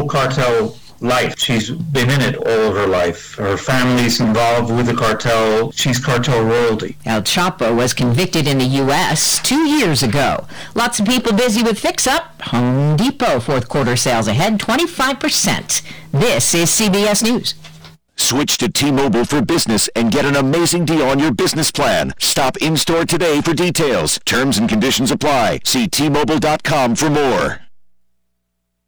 [0.00, 1.38] whole cartel life.
[1.38, 3.34] She's been in it all of her life.
[3.34, 5.72] Her family's involved with the cartel.
[5.72, 6.96] She's cartel royalty.
[7.06, 9.40] El Chapo was convicted in the U.S.
[9.42, 10.46] two years ago.
[10.74, 12.40] Lots of people busy with Fix Up.
[12.42, 15.82] Home Depot fourth quarter sales ahead 25%.
[16.12, 17.54] This is CBS News.
[18.16, 22.12] Switch to T-Mobile for Business and get an amazing deal on your business plan.
[22.18, 24.20] Stop in-store today for details.
[24.26, 25.60] Terms and conditions apply.
[25.64, 27.69] See T-Mobile.com for more.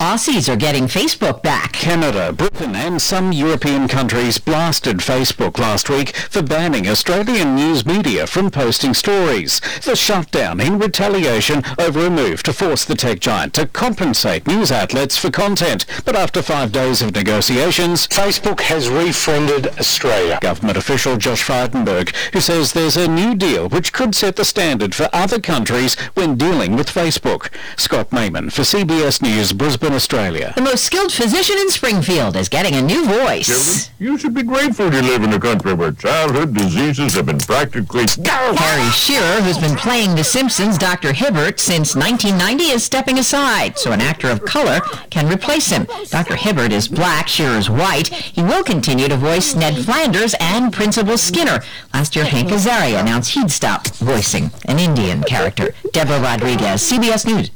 [0.00, 1.74] Aussies are getting Facebook back.
[1.74, 8.26] Canada, Britain and some European countries blasted Facebook last week for banning Australian news media
[8.26, 9.60] from posting stories.
[9.84, 14.72] The shutdown in retaliation over a move to force the tech giant to compensate news
[14.72, 15.84] outlets for content.
[16.06, 20.38] But after five days of negotiations, Facebook has refriended Australia.
[20.40, 24.94] Government official Josh Frydenberg, who says there's a new deal which could set the standard
[24.94, 27.50] for other countries when dealing with Facebook.
[27.76, 30.52] Scott Mayman for CBS News, Brisbane, Australia.
[30.56, 33.90] The most skilled physician in Springfield is getting a new voice.
[33.98, 38.06] You should be grateful you live in a country where childhood diseases have been practically...
[38.24, 41.12] Harry Shearer, who's been playing The Simpsons Dr.
[41.12, 45.86] Hibbert since 1990, is stepping aside so an actor of color can replace him.
[46.08, 46.36] Dr.
[46.36, 48.08] Hibbert is black, Shearer's white.
[48.08, 51.60] He will continue to voice Ned Flanders and Principal Skinner.
[51.92, 55.74] Last year, Hank Azaria announced he'd stop voicing an Indian character.
[55.92, 57.50] Deborah Rodriguez, CBS News.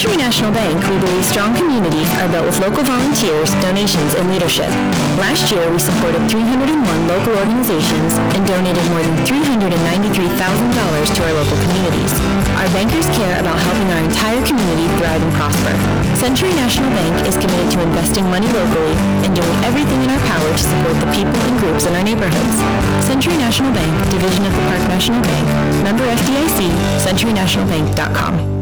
[0.01, 4.73] Century National Bank, we believe strong communities are built with local volunteers, donations, and leadership.
[5.21, 6.73] Last year, we supported 301
[7.05, 12.17] local organizations and donated more than $393,000 to our local communities.
[12.57, 15.77] Our bankers care about helping our entire community thrive and prosper.
[16.17, 20.49] Century National Bank is committed to investing money locally and doing everything in our power
[20.49, 22.57] to support the people and groups in our neighborhoods.
[23.05, 25.45] Century National Bank, division of the Park National Bank,
[25.85, 26.73] member FDIC,
[27.05, 28.60] centurynationalbank.com.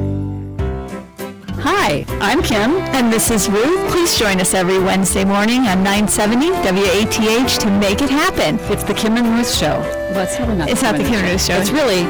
[1.60, 3.90] Hi, I'm Kim, and this is Ruth.
[3.90, 8.60] Please join us every Wednesday morning on 970 WATH to make it happen.
[8.72, 9.80] It's the Kim and Ruth Show.
[10.12, 10.70] Well, it's not.
[10.70, 11.54] It's not the Kim and Ruth Show.
[11.56, 12.02] It's really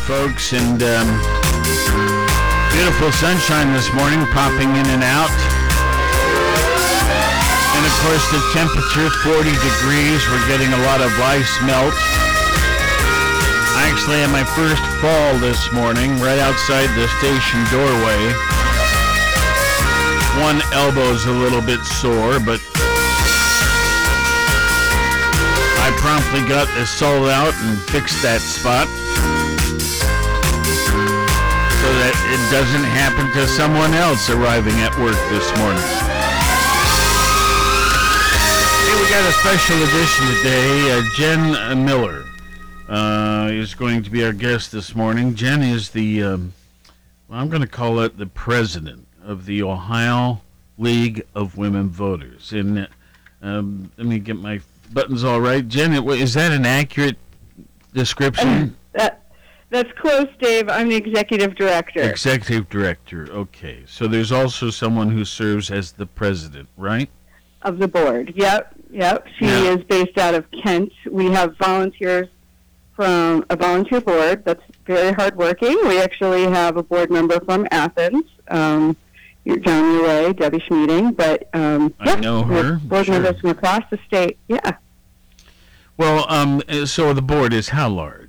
[0.08, 1.08] Folks and um,
[2.72, 5.28] beautiful sunshine this morning popping in and out.
[7.76, 10.24] And of course the temperature 40 degrees.
[10.32, 11.92] We're getting a lot of ice melt.
[13.76, 18.32] I actually had my first fall this morning right outside the station doorway.
[20.40, 22.64] One elbow's a little bit sore but
[25.84, 28.88] I promptly got this salt out and fixed that spot
[29.82, 30.08] so
[31.94, 35.84] that it doesn't happen to someone else arriving at work this morning.
[38.84, 40.92] Hey, we got a special edition today.
[40.92, 42.26] Uh, Jen Miller
[42.90, 45.36] uh, is going to be our guest this morning.
[45.36, 46.54] Jen is the, um,
[47.30, 50.42] I'm going to call it the president of the Ohio
[50.78, 52.54] League of Women Voters.
[52.54, 52.88] And
[53.42, 54.62] um, let me get my
[54.94, 55.68] buttons all right.
[55.68, 57.18] Jen, is that an accurate
[57.94, 58.76] description?
[58.94, 59.22] That
[59.70, 60.70] that's close, Dave.
[60.70, 62.02] I'm the executive director.
[62.02, 63.28] Executive director.
[63.32, 63.84] Okay.
[63.86, 67.10] So there's also someone who serves as the president, right?
[67.64, 68.34] Of the board.
[68.36, 68.76] Yep.
[68.92, 69.28] Yep.
[69.38, 69.74] She Yeah.
[69.76, 70.92] is based out of Kent.
[71.10, 72.28] We have volunteers
[72.96, 75.78] from a volunteer board that's very hardworking.
[75.88, 78.24] We actually have a board member from Athens.
[78.48, 78.96] Um,
[79.46, 81.16] your way, Debbie Schmeeding.
[81.16, 83.16] But um, I yeah, know her, Board sure.
[83.20, 84.38] members from across the state.
[84.48, 84.72] Yeah.
[85.98, 88.27] Well, um, so the board is how large?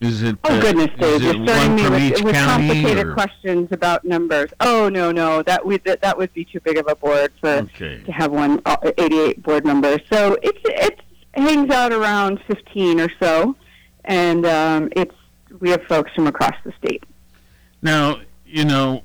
[0.00, 0.36] Is it?
[0.44, 1.22] Oh uh, goodness, Dave!
[1.22, 4.50] You're starting me with, with complicated or- questions about numbers.
[4.60, 7.48] Oh no, no, that would that, that would be too big of a board for
[7.48, 8.00] Okay.
[8.04, 9.98] to have one uh, 88 board members.
[10.10, 11.00] So it's it
[11.34, 13.56] hangs out around 15 or so,
[14.04, 15.14] and um, it's
[15.58, 17.02] we have folks from across the state.
[17.82, 19.02] Now, you know,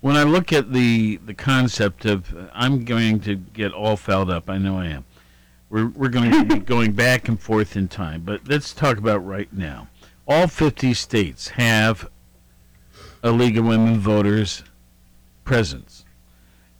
[0.00, 4.50] when I look at the the concept of, I'm going to get all fouled up.
[4.50, 5.04] I know I am.
[5.72, 9.24] We're we're going to be going back and forth in time, but let's talk about
[9.24, 9.88] right now.
[10.28, 12.10] All 50 states have
[13.22, 14.64] a League of Women Voters
[15.44, 16.04] presence,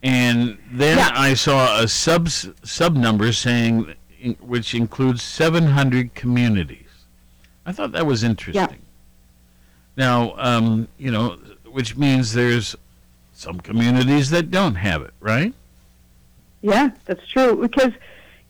[0.02, 7.06] and then I saw a sub sub number saying, in- which includes 700 communities.
[7.64, 8.62] I thought that was interesting.
[8.62, 8.76] Yeah.
[9.96, 11.38] Now, um, you know,
[11.70, 12.76] which means there's
[13.32, 15.54] some communities that don't have it, right?
[16.60, 17.56] Yeah, that's true.
[17.56, 17.92] Because,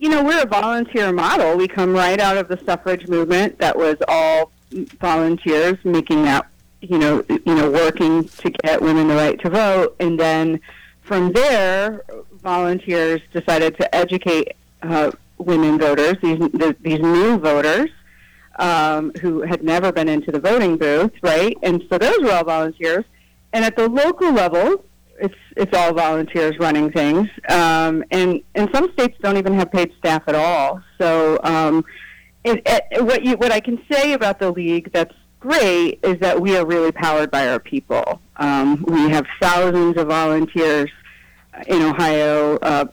[0.02, 1.56] you know, we're a volunteer model.
[1.56, 4.50] We come right out of the suffrage movement that was all
[4.98, 6.48] volunteers making that,
[6.80, 9.94] you know, you know, working to get women the right to vote.
[10.00, 10.60] And then
[11.02, 12.02] from there,
[12.42, 17.88] volunteers decided to educate uh, women voters, these, the, these new voters,
[18.58, 21.56] um, who had never been into the voting booth, right?
[21.62, 23.04] And so those were all volunteers.
[23.52, 24.84] And at the local level,
[25.20, 29.92] it's it's all volunteers running things, um, and and some states don't even have paid
[29.98, 30.82] staff at all.
[30.98, 31.84] So um,
[32.44, 36.40] it, it, what you what I can say about the league that's great is that
[36.40, 38.20] we are really powered by our people.
[38.36, 40.90] Um, we have thousands of volunteers
[41.66, 42.86] in Ohio uh,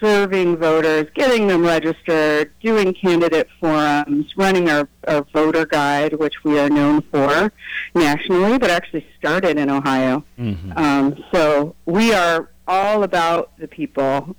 [0.00, 6.58] serving voters, getting them registered, doing candidate forums, running our, our voter guide, which we
[6.58, 7.52] are known for
[7.94, 10.24] nationally, but actually started in Ohio.
[10.38, 10.72] Mm-hmm.
[10.76, 14.34] Um, so we are all about the people.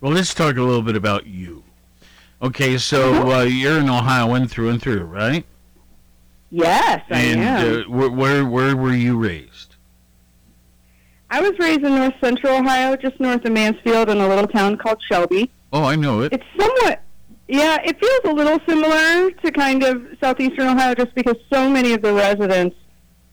[0.00, 1.62] Well, let's talk a little bit about you.
[2.42, 3.28] Okay, so Mm-hmm.
[3.28, 5.44] uh, you're an Ohioan through and through, right?
[6.50, 7.40] Yes, I am.
[7.40, 9.71] uh, where, where where were you raised?
[11.32, 14.76] I was raised in north central Ohio, just north of Mansfield, in a little town
[14.76, 15.50] called Shelby.
[15.72, 16.34] Oh, I know it.
[16.34, 17.00] It's somewhat,
[17.48, 21.94] yeah, it feels a little similar to kind of southeastern Ohio just because so many
[21.94, 22.76] of the residents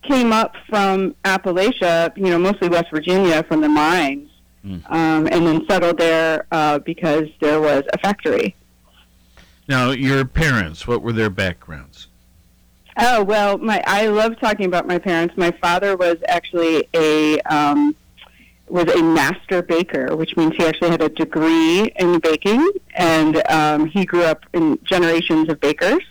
[0.03, 4.29] came up from Appalachia, you know, mostly West Virginia from the mines,
[4.63, 8.55] um, and then settled there uh, because there was a factory.
[9.67, 11.98] Now, your parents, what were their backgrounds?
[13.01, 15.35] Oh well, my I love talking about my parents.
[15.37, 17.95] My father was actually a um,
[18.67, 23.85] was a master baker, which means he actually had a degree in baking, and um,
[23.87, 26.03] he grew up in generations of bakers.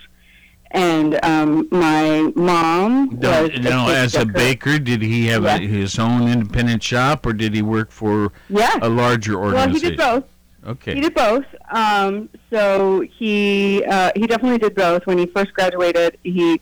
[0.70, 5.98] And um, my mom was now, cake as a baker, did he have a, his
[5.98, 8.78] own independent shop, or did he work for Yeah.
[8.82, 9.72] a larger organization?
[9.72, 10.24] Well, he did both.
[10.66, 10.94] Okay.
[10.94, 11.46] He did both.
[11.70, 15.06] Um, so he uh, he definitely did both.
[15.06, 16.60] When he first graduated, he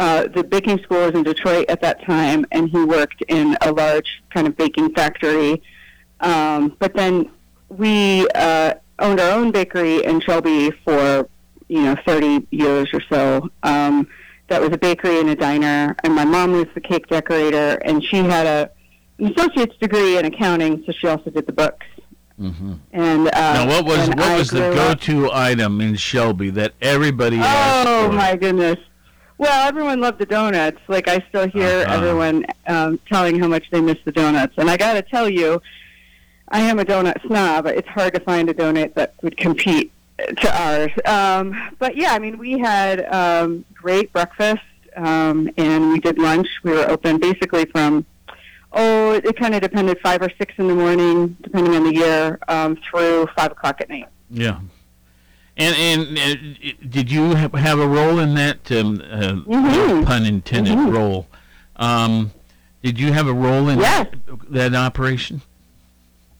[0.00, 3.70] uh, the baking school was in Detroit at that time, and he worked in a
[3.70, 5.62] large kind of baking factory.
[6.20, 7.30] Um, but then
[7.68, 11.28] we uh, owned our own bakery in Shelby for
[11.68, 13.50] you know 30 years or so.
[13.62, 14.08] Um,
[14.48, 18.02] that was a bakery and a diner, and my mom was the cake decorator, and
[18.02, 18.70] she had a
[19.18, 21.86] an associate's degree in accounting, so she also did the books.
[22.40, 22.72] Mm-hmm.
[22.92, 27.36] And uh, now, what was what I was the go-to item in Shelby that everybody
[27.36, 28.78] asked Oh my goodness!
[29.40, 30.80] Well, everyone loved the donuts.
[30.86, 31.94] Like I still hear Uh-huh.
[31.96, 35.62] everyone um, telling how much they miss the donuts, and I got to tell you,
[36.48, 37.64] I am a donut snob.
[37.66, 39.92] It's hard to find a donut that would compete
[40.42, 40.90] to ours.
[41.06, 44.60] Um, but yeah, I mean, we had um, great breakfast,
[44.94, 46.48] um, and we did lunch.
[46.62, 48.04] We were open basically from
[48.74, 52.38] oh, it kind of depended five or six in the morning, depending on the year,
[52.46, 54.06] um, through five o'clock at night.
[54.28, 54.60] Yeah.
[55.60, 58.70] And and uh, did you have, have a role in that?
[58.72, 60.06] Um, uh, Mhm.
[60.06, 60.74] Pun intended.
[60.76, 60.92] Mhm.
[60.92, 61.26] Role.
[61.76, 62.32] Um,
[62.82, 64.06] did you have a role in Yes.
[64.48, 65.42] that operation?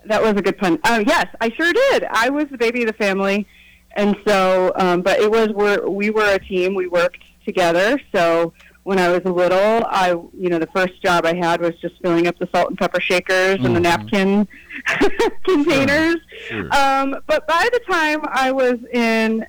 [0.06, 0.78] That was a good pun.
[0.84, 2.04] Uh, yes, I sure did.
[2.10, 3.46] I was the baby of the family,
[3.94, 6.74] and so, um, but it was we're, we were a team.
[6.74, 8.00] We worked together.
[8.12, 12.00] So when I was little, I you know the first job I had was just
[12.02, 14.48] filling up the salt and pepper shakers and the napkin
[15.44, 16.16] containers.
[16.48, 16.74] Sure.
[16.74, 19.46] Um, but by the time I was in,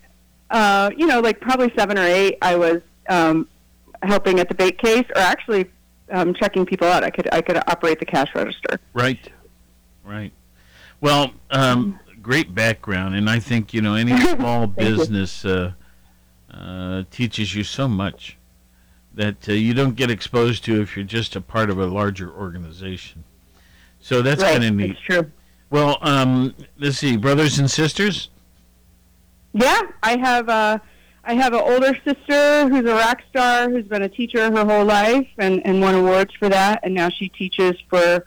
[0.50, 3.48] uh, you know, like probably seven or eight, I was um,
[4.04, 5.72] helping at the bake case, or actually
[6.12, 7.04] um, checking people out.
[7.04, 8.80] I could I could operate the cash register.
[8.94, 9.32] Right.
[10.04, 10.34] Right.
[11.00, 15.72] Well, um, great background, and I think you know any small business uh,
[16.54, 18.38] uh, teaches you so much
[19.14, 22.32] that uh, you don't get exposed to if you're just a part of a larger
[22.32, 23.24] organization.
[24.00, 24.92] So that's Right, kind of neat.
[24.92, 25.32] it's true.
[25.70, 28.30] Well, um, let's see, brothers and sisters.
[29.54, 30.82] Yeah, I have a
[31.24, 34.86] I have an older sister who's a rock star who's been a teacher her whole
[34.86, 38.26] life and, and won awards for that, and now she teaches for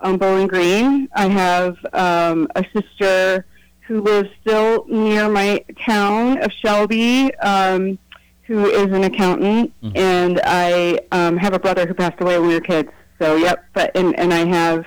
[0.00, 1.08] um, Bowling Green.
[1.14, 3.46] I have um, a sister
[3.86, 7.98] who lives still near my town of Shelby, um,
[8.44, 12.54] who is an accountant, and I um, have a brother who passed away when we
[12.54, 12.90] were kids.
[13.20, 14.84] So, yep, but and and I have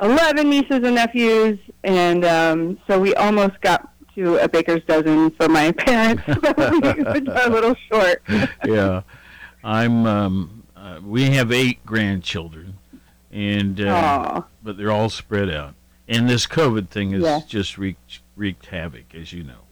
[0.00, 5.48] eleven nieces and nephews, and um, so we almost got to a baker's dozen for
[5.48, 6.22] my parents.
[6.26, 8.22] But we were a little short.
[8.66, 9.02] yeah,
[9.62, 10.06] I'm.
[10.06, 12.74] Um, uh, we have eight grandchildren,
[13.32, 15.74] and uh, but they're all spread out.
[16.06, 17.40] And this COVID thing has Yeah.
[17.48, 19.63] just wreaked wreaked havoc, as you know.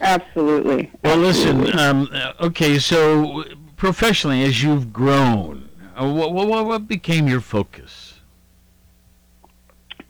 [0.00, 0.90] Absolutely.
[1.04, 1.78] Well, listen.
[1.78, 3.44] Um, uh, okay, so
[3.76, 8.20] professionally, as you've grown, uh, what, what what became your focus?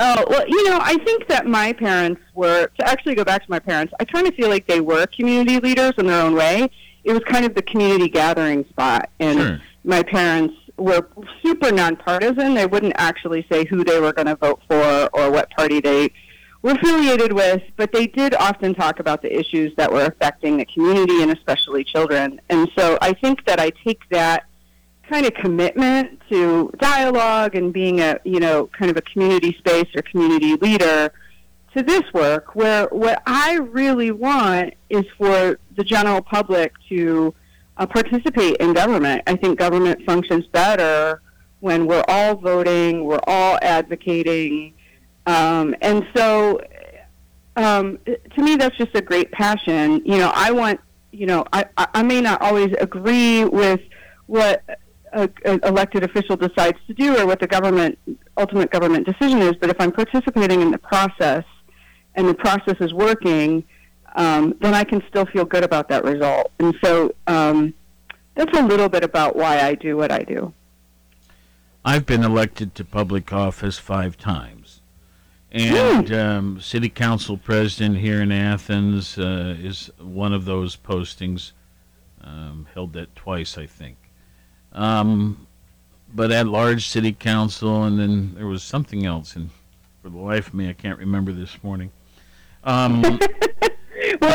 [0.03, 3.51] Oh, well, you know, I think that my parents were, to actually go back to
[3.51, 6.71] my parents, I kind of feel like they were community leaders in their own way.
[7.05, 9.11] It was kind of the community gathering spot.
[9.19, 9.61] And Sure.
[9.85, 11.07] my parents were
[11.43, 12.55] super nonpartisan.
[12.55, 16.11] They wouldn't actually say who they were going to vote for or what party they
[16.63, 20.65] were affiliated with, but they did often talk about the issues that were affecting the
[20.67, 22.41] community and especially children.
[22.51, 24.45] And so I think that I take that
[25.09, 29.89] kind of commitment to dialogue and being a, you know, kind of a community space
[29.97, 31.13] or community leader
[31.75, 37.35] to this work where what I really want is for the general public to
[37.77, 39.23] uh, participate in government.
[39.27, 41.23] I think government functions better
[41.61, 44.75] when we're all voting, we're all advocating,
[45.31, 46.61] um, and so
[47.57, 50.03] um, to me that's just a great passion.
[50.05, 50.81] You know, I want,
[51.13, 53.81] you know, I, I may not always agree with
[54.27, 54.63] what
[55.13, 57.99] a, a elected official decides to do or what the government
[58.37, 61.45] ultimate government decision is, but if I'm participating in the process
[62.15, 63.65] and the process is working,
[64.17, 66.51] um, then I can still feel good about that result.
[66.59, 67.75] And so um,
[68.35, 70.53] that's a little bit about why I do what I do.
[71.85, 74.60] I've been elected to public office five times.
[75.53, 81.53] And um, city council president here in Athens uh, is one of those postings.
[82.23, 83.97] Um, held that twice, I think.
[84.73, 85.47] Um,
[86.15, 89.51] but at large city council, and then there was something else, and
[90.03, 91.91] for the life of me, I can't remember this morning.
[92.63, 93.19] Um, well,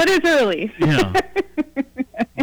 [0.07, 0.73] it is early.
[0.79, 1.13] yeah.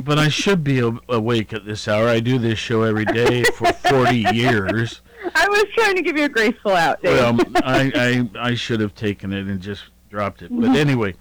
[0.05, 2.09] But I should be awake at this hour.
[2.09, 5.00] I do this show every day for 40 years.
[5.35, 7.19] I was trying to give you a graceful out, Dave.
[7.19, 10.50] Well, I, I, I should have taken it and just dropped it.
[10.50, 11.14] But anyway,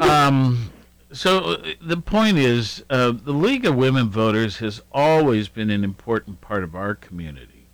[0.00, 0.70] um,
[1.12, 5.84] so uh, the point is, uh, the League of Women Voters has always been an
[5.84, 7.68] important part of our community.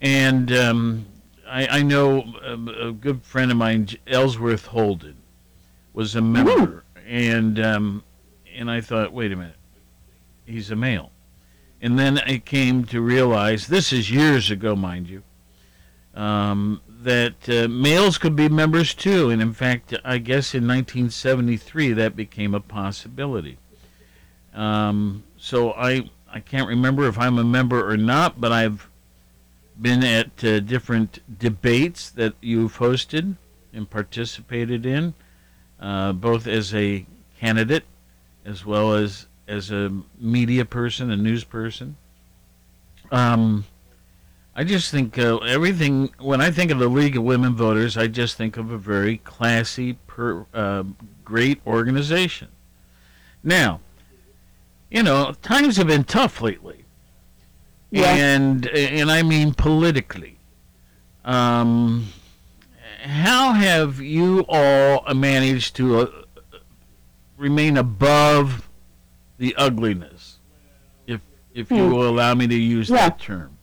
[0.00, 1.06] And um,
[1.46, 5.16] I, I know um, a good friend of mine, Ellsworth Holden,
[5.92, 8.04] was a member, and um,
[8.56, 9.56] and I thought, wait a minute,
[10.46, 11.10] he's a male,
[11.82, 15.22] and then I came to realize this is years ago, mind you,
[16.14, 21.92] um, that uh, males could be members too, and in fact, I guess in 1973
[21.94, 23.58] that became a possibility.
[24.52, 28.88] Um, so I I can't remember if I'm a member or not, but I've
[29.80, 33.36] been at uh, different debates that you've hosted
[33.72, 35.14] and participated in,
[35.80, 37.06] uh, both as a
[37.38, 37.84] candidate
[38.44, 41.96] as well as as a media person, a news person.
[43.10, 43.64] Um,
[44.54, 46.10] I just think uh, everything.
[46.18, 49.18] When I think of the League of Women Voters, I just think of a very
[49.18, 50.84] classy, per, uh,
[51.24, 52.48] great organization.
[53.42, 53.80] Now,
[54.90, 56.84] you know, times have been tough lately,
[57.92, 60.38] and and I mean politically.
[61.24, 62.08] Um,
[63.02, 66.06] how have you all managed to uh,
[67.36, 68.69] remain above
[69.40, 70.38] the ugliness,
[71.06, 71.20] if
[71.54, 71.92] if you Hmm.
[71.92, 72.96] will allow me to use Yeah.
[73.08, 73.56] that term?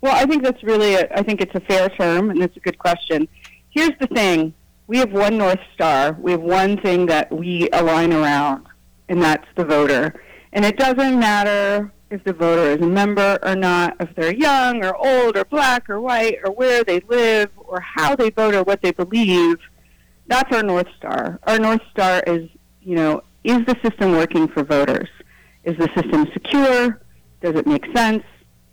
[0.00, 2.60] Well, I think that's really, a, I think it's a fair term, and it's a
[2.60, 3.28] good question.
[3.68, 4.54] Here's the thing:
[4.86, 6.16] we have one north star.
[6.20, 8.66] We have one thing that we align around,
[9.08, 10.14] and that's the voter.
[10.52, 14.84] And it doesn't matter if the voter is a member or not, if they're young
[14.84, 18.62] or old or black or white or where they live or how they vote or
[18.64, 19.58] what they believe.
[20.26, 21.38] That's our north star.
[21.44, 22.48] Our north star is,
[22.82, 25.08] you know, is the system working for voters?
[25.64, 27.00] Is the system secure?
[27.40, 28.24] Does it make sense?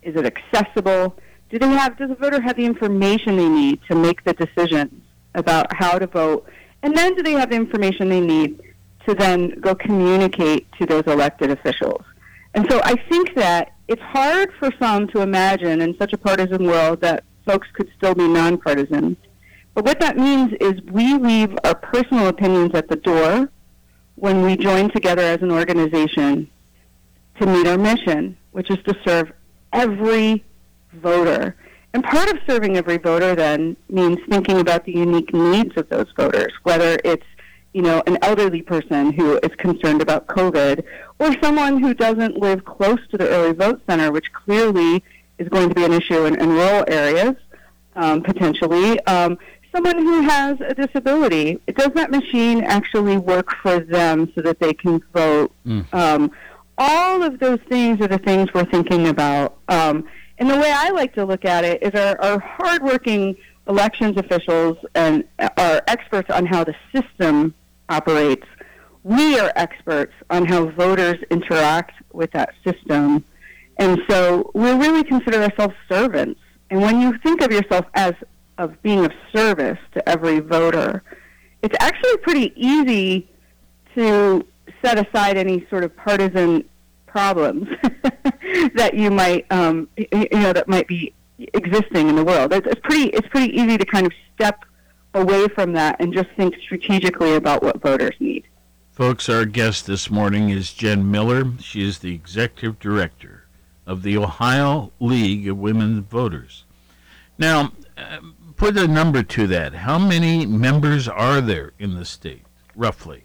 [0.01, 1.17] Is it accessible?
[1.49, 1.97] Do they have?
[1.97, 5.01] Does the voter have the information they need to make the decisions
[5.35, 6.45] about how to vote?
[6.83, 8.61] And then do they have the information they need
[9.07, 12.03] to then go communicate to those elected officials?
[12.53, 16.65] And so I think that it's hard for some to imagine in such a partisan
[16.65, 19.15] world that folks could still be nonpartisan.
[19.73, 23.49] But what that means is we leave our personal opinions at the door
[24.17, 26.49] when we join together as an organization
[27.39, 29.31] to meet our mission, which is to serve
[29.71, 30.43] every
[30.93, 31.55] voter.
[31.93, 36.07] And part of serving every voter then means thinking about the unique needs of those
[36.17, 37.25] voters, whether it's
[37.73, 40.83] you know an elderly person who is concerned about COVID,
[41.19, 45.03] or someone who doesn't live close to the early vote center, which clearly
[45.37, 47.35] is going to be an issue in, in rural areas
[47.95, 48.99] um, potentially.
[49.05, 49.37] Um,
[49.77, 54.73] someone who has a disability, does that machine actually work for them so that they
[54.73, 55.51] can vote?
[55.93, 56.31] Um,
[56.77, 59.57] all of those things are the things we're thinking about.
[59.67, 60.05] Um,
[60.39, 63.35] and the way I like to look at it is our, our hardworking
[63.67, 67.53] elections officials and are experts on how the system
[67.89, 68.47] operates.
[69.03, 73.23] We are experts on how voters interact with that system.
[73.77, 76.39] And so we really consider ourselves servants.
[76.69, 78.13] And when you think of yourself as
[78.57, 81.03] of being of service to every voter,
[81.61, 83.29] it's actually pretty easy
[83.95, 84.45] to
[84.83, 86.63] set aside any sort of partisan
[87.05, 87.67] problems
[88.75, 91.13] that you might, um, you know, that might be
[91.53, 92.53] existing in the world.
[92.53, 94.65] It's, it's pretty, it's pretty easy to kind of step
[95.13, 98.47] away from that and just think strategically about what voters need.
[98.91, 101.43] Folks, our guest this morning is Jen Miller.
[101.59, 103.45] She is the executive director
[103.85, 106.65] of the Ohio League of Women Voters.
[107.37, 108.19] Now, uh,
[108.57, 109.73] put a number to that.
[109.73, 112.43] How many members are there in the state,
[112.75, 113.23] roughly?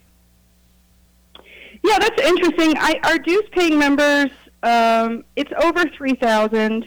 [1.83, 2.75] Yeah, that's interesting.
[2.79, 4.31] I, our dues paying members,
[4.63, 6.87] um, it's over 3,000.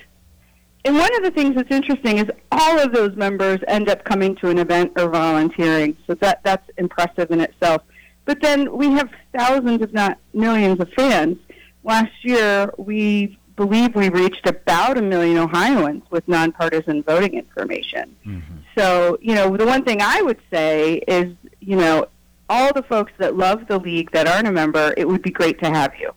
[0.85, 4.35] And one of the things that's interesting is all of those members end up coming
[4.37, 5.97] to an event or volunteering.
[6.05, 7.81] So that that's impressive in itself.
[8.25, 11.37] But then we have thousands, if not millions, of fans.
[11.83, 18.15] Last year, we believe we reached about a million Ohioans with nonpartisan voting information.
[18.25, 18.55] Mm-hmm.
[18.77, 22.07] So, you know, the one thing I would say is, you know,
[22.49, 25.59] all the folks that love the league that aren't a member, it would be great
[25.59, 26.13] to have you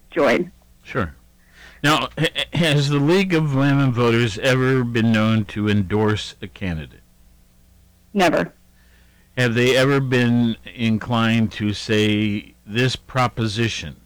[0.10, 0.52] join.
[0.82, 1.14] Sure.
[1.82, 2.08] Now,
[2.54, 7.02] has the League of Women Voters ever been known to endorse a candidate?
[8.14, 8.54] Never.
[9.36, 13.96] Have they ever been inclined to say this proposition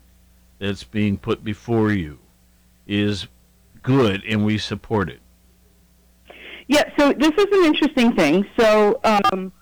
[0.58, 2.18] that's being put before you
[2.88, 3.28] is
[3.82, 5.20] good and we support it?
[6.66, 8.44] Yeah, so this is an interesting thing.
[8.58, 9.52] So, um,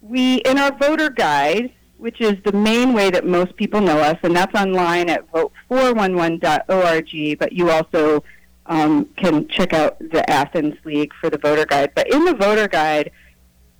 [0.00, 4.18] we, in our voter guide, which is the main way that most people know us,
[4.22, 8.22] and that's online at vote411.org, but you also
[8.66, 11.92] um, can check out the Athens League for the voter guide.
[11.94, 13.10] But in the voter guide,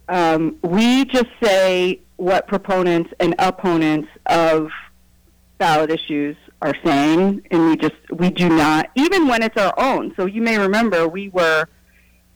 [0.09, 4.71] um, we just say what proponents and opponents of
[5.59, 10.15] ballot issues are saying, and we just we do not even when it's our own.
[10.17, 11.67] So you may remember we were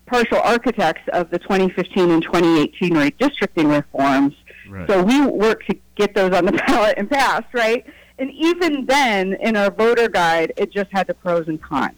[0.07, 4.35] partial architects of the 2015 and 2018 redistricting reforms.
[4.69, 4.87] Right.
[4.87, 7.87] So we worked to get those on the ballot and passed, right?
[8.19, 11.95] And even then, in our voter guide, it just had the pros and cons.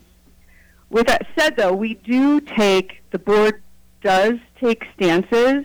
[0.89, 3.63] With that said, though, we do take the board
[4.03, 5.65] does take stances.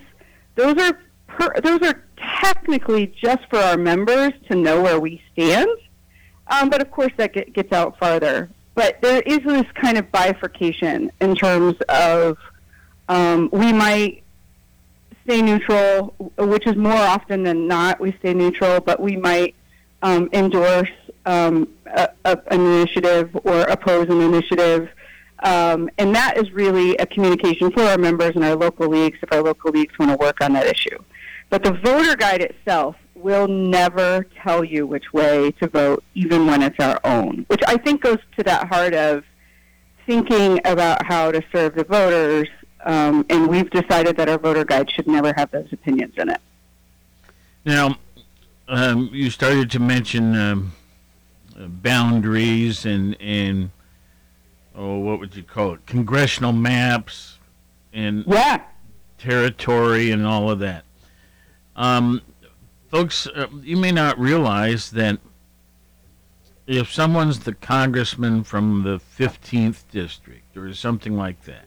[0.55, 2.03] Those are per, those are
[2.41, 5.69] technically just for our members to know where we stand.
[6.47, 8.49] Um, but of course, that get, gets out farther.
[8.75, 12.37] But there is this kind of bifurcation in terms of
[13.07, 14.23] um, we might
[15.23, 19.55] stay neutral, which is more often than not we stay neutral, but we might
[20.01, 20.91] um, endorse
[21.25, 24.89] um, a, a, an initiative or oppose an initiative.
[25.39, 29.31] Um, and that is really a communication for our members and our local leagues if
[29.31, 30.97] our local leagues want to work on that issue.
[31.49, 36.61] But the voter guide itself will never tell you which way to vote, even when
[36.61, 39.23] it's our own, which I think goes to that heart of
[40.05, 42.47] thinking about how to serve the voters.
[42.85, 46.39] Um, and we've decided that our voter guide should never have those opinions in it.
[47.65, 47.97] Now,
[48.67, 50.73] um, you started to mention um,
[51.57, 53.71] boundaries and and
[54.75, 55.87] oh, what would you call it?
[55.87, 57.39] Congressional maps
[57.91, 58.61] and yeah,
[59.17, 60.83] territory and all of that.
[61.75, 62.21] Um,
[62.95, 65.19] folks, uh, you may not realize that
[66.65, 71.65] if someone's the congressman from the 15th district or something like that,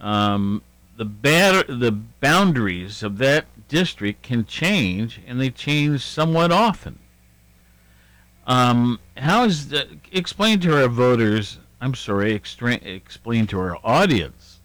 [0.00, 0.62] um,
[0.96, 7.00] the ba- the boundaries of that district can change, and they change somewhat often.
[8.46, 9.88] Um, how is that?
[10.12, 11.58] Explain to our voters.
[11.80, 12.34] I'm sorry.
[12.34, 14.60] Extra- explain to our audience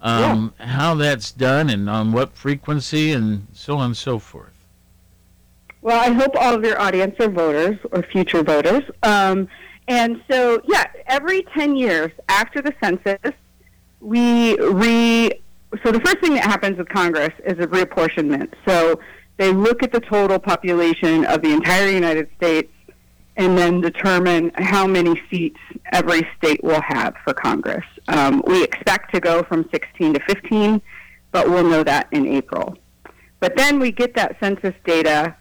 [0.00, 0.66] um, yeah.
[0.66, 4.59] how that's done and on what frequency and so on and so forth.
[5.82, 8.82] Well, I hope all of your audience are voters or future voters.
[9.02, 9.48] Um,
[9.88, 13.32] and so, yeah, every 10 years after the census,
[14.00, 15.30] we re.
[15.84, 18.52] So the first thing that happens with Congress is a reapportionment.
[18.66, 19.00] So
[19.36, 22.72] they look at the total population of the entire United States
[23.36, 25.58] and then determine how many seats
[25.92, 27.84] every state will have for Congress.
[28.08, 30.82] Um, we expect to go from 16 to 15,
[31.32, 32.76] but we'll know that in April.
[33.38, 35.36] But then we get that census data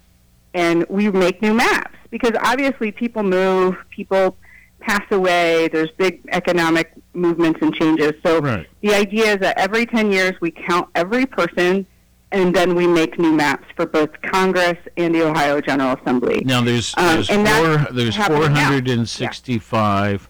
[0.53, 4.35] and we make new maps because obviously people move, people
[4.79, 8.13] pass away, there's big economic movements and changes.
[8.25, 8.67] So right.
[8.81, 11.85] the idea is that every 10 years we count every person
[12.31, 16.41] and then we make new maps for both Congress and the Ohio General Assembly.
[16.45, 18.69] Now there's Um, there's, and four, there's happening now.
[18.69, 20.29] 465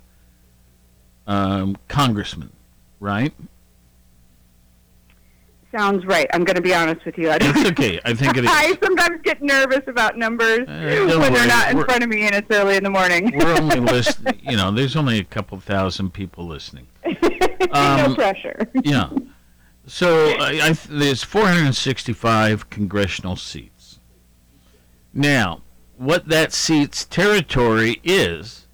[1.27, 2.51] um, congressmen,
[2.99, 3.34] right?
[5.71, 6.27] Sounds right.
[6.34, 7.29] I'm going to be honest with you.
[7.29, 7.99] I don't It's okay.
[8.03, 8.49] I think it is.
[8.51, 11.29] I sometimes get nervous about numbers don't when worry.
[11.29, 13.32] they're not in We're- front of me and it's early in the morning.
[13.38, 14.39] We're only listening.
[14.41, 16.88] You know, there's only a couple thousand people listening.
[17.05, 18.67] no Um, pressure.
[18.84, 19.10] Yeah.
[19.86, 23.99] So I, I, there's 465 congressional seats.
[25.13, 25.62] Now,
[25.97, 28.67] what that seat's territory is,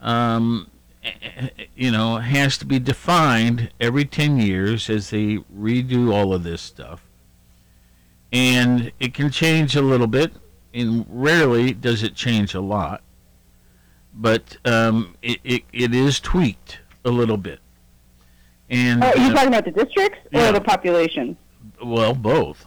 [0.00, 0.70] um,
[1.74, 6.62] you know, has to be defined every 10 years as they redo all of this
[6.62, 7.04] stuff.
[8.32, 10.32] And it can change a little bit,
[10.72, 13.02] and rarely does it change a lot.
[14.12, 17.60] But um, it, it, it is tweaked a little bit.
[18.70, 20.48] And are you uh, talking about the districts yeah.
[20.48, 21.36] or the population?
[21.82, 22.66] well, both.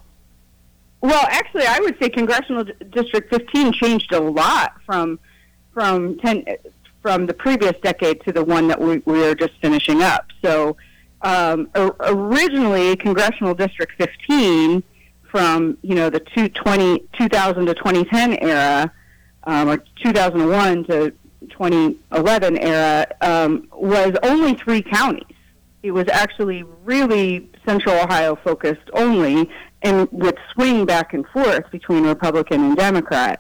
[1.02, 5.20] Well, actually, I would say congressional D- district 15 changed a lot from
[5.74, 6.44] from 10
[7.08, 10.26] from the previous decade to the one that we, we are just finishing up.
[10.44, 10.76] So,
[11.22, 11.70] um,
[12.02, 14.84] originally, congressional district 15
[15.32, 18.92] from you know the 220, 2000 to 2010 era,
[19.46, 21.14] um, or 2001 to
[21.50, 25.38] 2011 era, um, was only three counties.
[25.84, 29.50] It was actually really Central Ohio focused only,
[29.82, 33.40] and would swing back and forth between Republican and Democrat.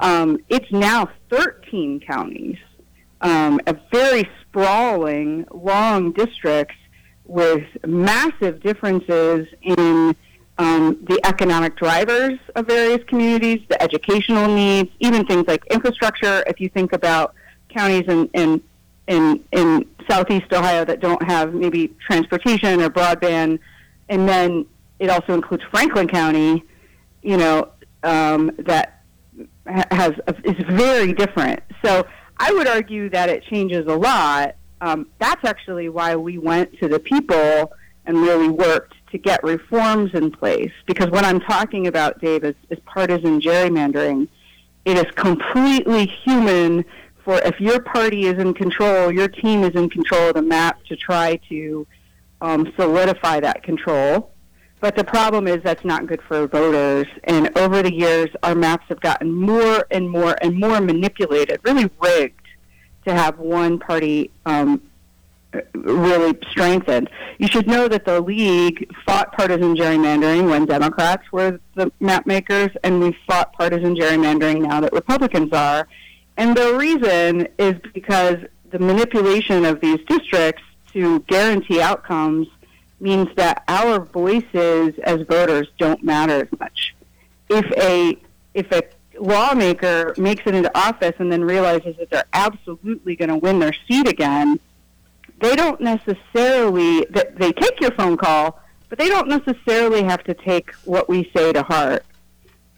[0.00, 2.56] Um, it's now 13 counties,
[3.22, 6.74] um, a very sprawling, long districts
[7.24, 10.14] with massive differences in
[10.58, 16.42] um, the economic drivers of various communities, the educational needs, even things like infrastructure.
[16.46, 17.34] If you think about
[17.68, 18.62] counties in, in
[19.08, 23.58] in in southeast Ohio that don't have maybe transportation or broadband,
[24.08, 24.66] and then
[24.98, 26.62] it also includes Franklin County,
[27.22, 27.68] you know,
[28.02, 29.02] um, that
[29.66, 30.12] ha- has
[30.44, 31.62] is very different.
[31.84, 32.06] So
[32.44, 34.56] I would argue that it changes a lot.
[34.80, 37.72] Um, that's actually why we went to the people
[38.04, 40.72] and really worked to get reforms in place.
[40.84, 44.26] Because what I'm talking about, Dave, is, is partisan gerrymandering.
[44.84, 46.84] It is completely human
[47.24, 50.82] for if your party is in control, your team is in control of the map
[50.86, 51.86] to try to
[52.40, 54.31] um, solidify that control.
[54.82, 57.06] But the problem is that's not good for voters.
[57.22, 61.88] And over the years, our maps have gotten more and more and more manipulated, really
[62.00, 62.40] rigged
[63.06, 64.82] to have one party um,
[65.74, 67.08] really strengthened.
[67.38, 72.70] You should know that the league fought partisan gerrymandering when Democrats were the map makers,
[72.82, 75.86] and we fought partisan gerrymandering now that Republicans are.
[76.36, 78.38] And the reason is because
[78.72, 82.48] the manipulation of these districts to guarantee outcomes
[83.02, 86.94] means that our voices as voters don't matter as much.
[87.50, 88.16] If a
[88.54, 88.82] if a
[89.18, 93.74] lawmaker makes it into office and then realizes that they're absolutely going to win their
[93.86, 94.58] seat again,
[95.40, 97.04] they don't necessarily
[97.36, 101.52] they take your phone call, but they don't necessarily have to take what we say
[101.52, 102.04] to heart.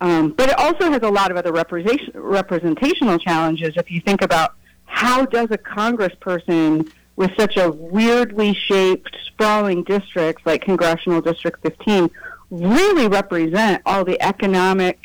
[0.01, 3.75] Um, but it also has a lot of other representation, representational challenges.
[3.77, 4.55] If you think about
[4.87, 12.11] how does a congressperson with such a weirdly shaped, sprawling districts like Congressional District 15
[12.51, 14.99] really represent all the economic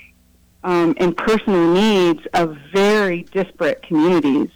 [0.64, 4.50] um, and personal needs of very disparate communities.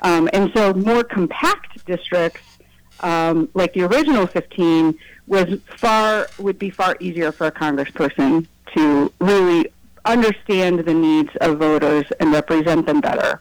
[0.00, 2.42] Um, and so more compact districts,
[3.00, 9.12] um, like the original 15, was far would be far easier for a congressperson to
[9.20, 9.68] really
[10.04, 13.40] understand the needs of voters and represent them better.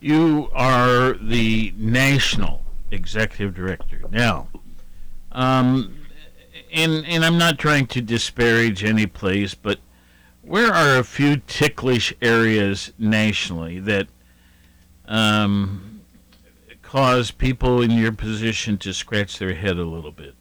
[0.00, 1.49] You are the
[1.90, 4.48] national executive director now,
[5.32, 5.94] um,
[6.72, 9.78] and and I'm not trying to disparage any place, but
[10.42, 14.08] where are a few ticklish areas nationally that
[15.06, 16.00] um,
[16.82, 20.34] cause people in your position to scratch their head a little bit?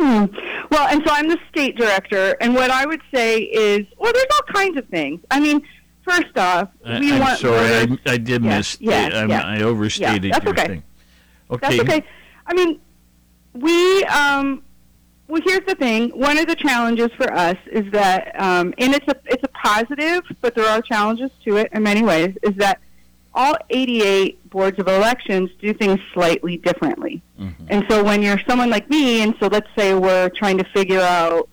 [0.00, 0.26] Hmm.
[0.70, 4.26] Well, and so I'm the state director, and what I would say is, well, there's
[4.32, 5.20] all kinds of things.
[5.30, 5.62] I mean,
[6.06, 8.78] first off, I, we I'm want sorry, I, I did Yeah, miss.
[8.80, 9.42] yeah, I'm- yeah.
[9.44, 10.66] I overstated Yeah, that's your okay.
[10.66, 10.82] thing.
[11.50, 11.76] Okay.
[11.78, 12.04] That's okay.
[12.46, 12.80] I mean,
[13.52, 14.62] we um,
[15.28, 16.10] well, here's the thing.
[16.10, 20.22] One of the challenges for us is that, um, and it's a it's a positive,
[20.40, 22.36] but there are challenges to it in many ways.
[22.42, 22.80] Is that
[23.34, 27.20] all 88 boards of elections do things slightly differently.
[27.68, 31.00] And so when you're someone like me, and so let's say we're trying to figure
[31.00, 31.46] out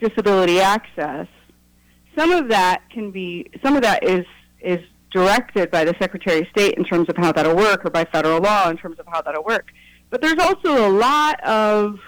[0.00, 1.26] disability access,
[2.16, 4.26] some of that can be some of that is
[4.60, 4.80] is
[5.12, 8.40] directed by the Secretary of State in terms of how that'll work, or by federal
[8.40, 9.68] law in terms of how that'll work.
[10.10, 11.98] But there's also a lot of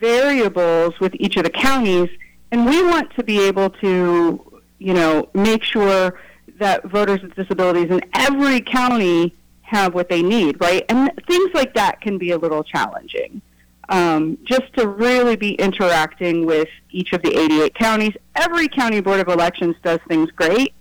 [0.00, 2.08] variables with each of the counties,
[2.52, 6.20] and we want to be able to, you know, make sure
[6.58, 10.84] that voters with disabilities in every county have what they need, right?
[10.88, 13.42] And things like that can be a little challenging.
[13.90, 18.14] Um, just to really be interacting with each of the 88 counties.
[18.36, 20.74] Every county board of elections does things great.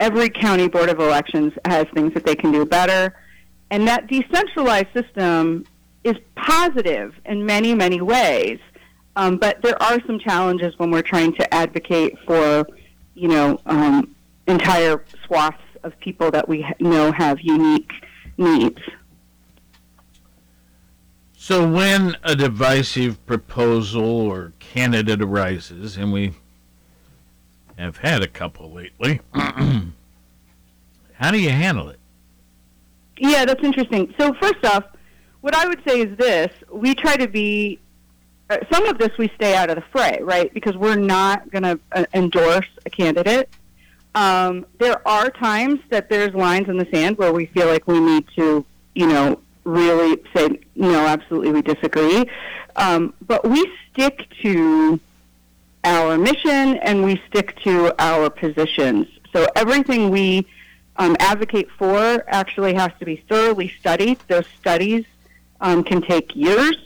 [0.00, 3.14] Every county board of elections has things that they can do better.
[3.70, 5.66] And that decentralized system
[6.04, 8.58] is positive in many, many ways.
[9.16, 12.66] Um, but there are some challenges when we're trying to advocate for,
[13.14, 14.14] you know, um,
[14.46, 17.90] entire swaths of people that we know have unique
[18.36, 18.80] needs.
[21.48, 26.34] So when a divisive proposal or candidate arises, and we
[27.78, 31.98] have had a couple lately, how do you handle it?
[33.16, 34.14] Yeah, that's interesting.
[34.20, 34.84] So first off,
[35.40, 37.80] what I would say is this: we try to be.
[38.50, 40.52] Uh, some of this we stay out of the fray, right?
[40.52, 43.48] Because we're not going to uh, endorse a candidate.
[44.14, 48.00] Um, there are times that there's lines in the sand where we feel like we
[48.00, 52.24] need to, you know, really say no, absolutely, we disagree.
[52.76, 55.00] Um, but we stick to
[55.84, 59.06] our mission and we stick to our positions.
[59.32, 60.46] So everything we
[60.96, 64.18] um, advocate for actually has to be thoroughly studied.
[64.28, 65.04] Those studies
[65.60, 66.76] um, can take years,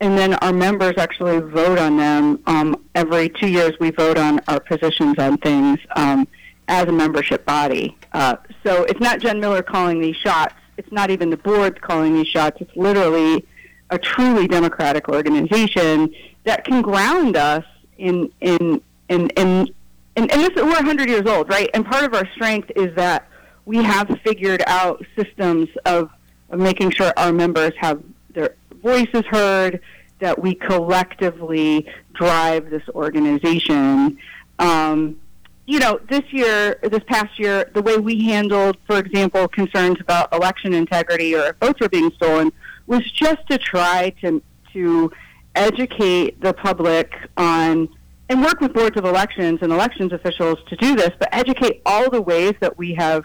[0.00, 2.42] and then our members actually vote on them.
[2.46, 6.26] Um, every two years, we vote on our positions on things um,
[6.68, 7.96] as a membership body.
[8.12, 10.54] Uh, so it's not Jen Miller calling these shots.
[10.76, 12.58] It's not even the board calling these shots.
[12.60, 13.46] It's literally
[13.90, 17.64] a truly democratic organization that can ground us
[17.98, 19.68] in in in in.
[20.14, 21.70] And, and this, we're 100 years old, right?
[21.72, 23.28] And part of our strength is that
[23.64, 26.10] we have figured out systems of,
[26.50, 28.02] of making sure our members have
[28.34, 29.80] their voices heard,
[30.18, 34.18] that we collectively drive this organization.
[34.58, 35.18] Um,
[35.66, 40.32] you know, this year, this past year, the way we handled, for example, concerns about
[40.34, 42.52] election integrity or if votes were being stolen
[42.86, 45.12] was just to try to to
[45.54, 47.88] educate the public on
[48.28, 52.08] and work with boards of elections and elections officials to do this, but educate all
[52.08, 53.24] the ways that we have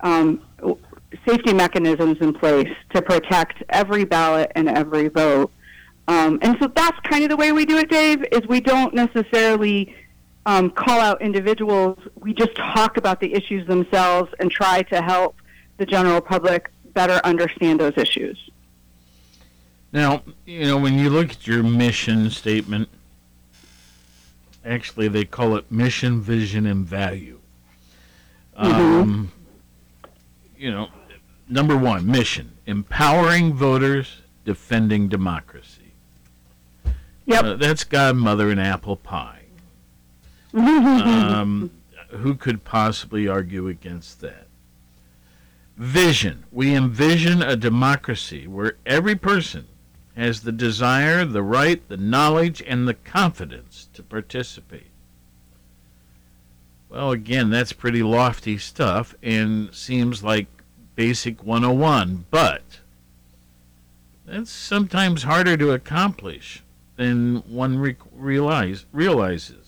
[0.00, 0.42] um,
[1.26, 5.52] safety mechanisms in place to protect every ballot and every vote.
[6.08, 8.24] Um, and so that's kind of the way we do it, Dave.
[8.32, 9.94] Is we don't necessarily
[10.48, 11.98] um, call out individuals.
[12.18, 15.36] We just talk about the issues themselves and try to help
[15.76, 18.50] the general public better understand those issues.
[19.92, 22.88] Now, you know, when you look at your mission statement,
[24.64, 27.40] actually they call it mission, vision, and value.
[28.58, 29.02] Mm-hmm.
[29.02, 29.32] Um,
[30.56, 30.88] you know,
[31.46, 35.92] number one, mission empowering voters, defending democracy.
[37.26, 37.44] Yep.
[37.44, 39.37] Uh, that's godmother and apple pie.
[40.58, 41.70] Um,
[42.10, 44.46] who could possibly argue against that?
[45.76, 46.44] Vision.
[46.50, 49.66] We envision a democracy where every person
[50.16, 54.90] has the desire, the right, the knowledge, and the confidence to participate.
[56.88, 60.46] Well, again, that's pretty lofty stuff and seems like
[60.96, 62.80] basic 101, but
[64.26, 66.64] that's sometimes harder to accomplish
[66.96, 69.67] than one re- realize, realizes.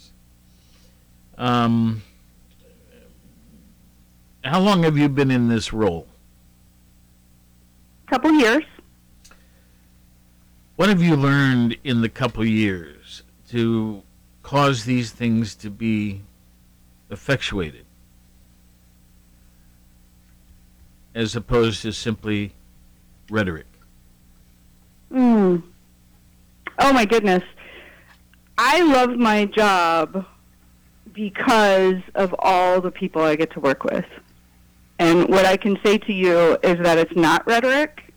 [1.40, 2.02] Um,
[4.44, 6.06] how long have you been in this role?
[8.06, 8.62] A couple years.
[10.76, 14.02] What have you learned in the couple years to
[14.42, 16.20] cause these things to be
[17.10, 17.86] effectuated
[21.14, 22.52] as opposed to simply
[23.30, 23.66] rhetoric?
[25.10, 25.62] Mm.
[26.78, 27.44] Oh my goodness.
[28.58, 30.26] I love my job
[31.12, 34.04] because of all the people I get to work with.
[34.98, 38.12] And what I can say to you is that it's not rhetoric,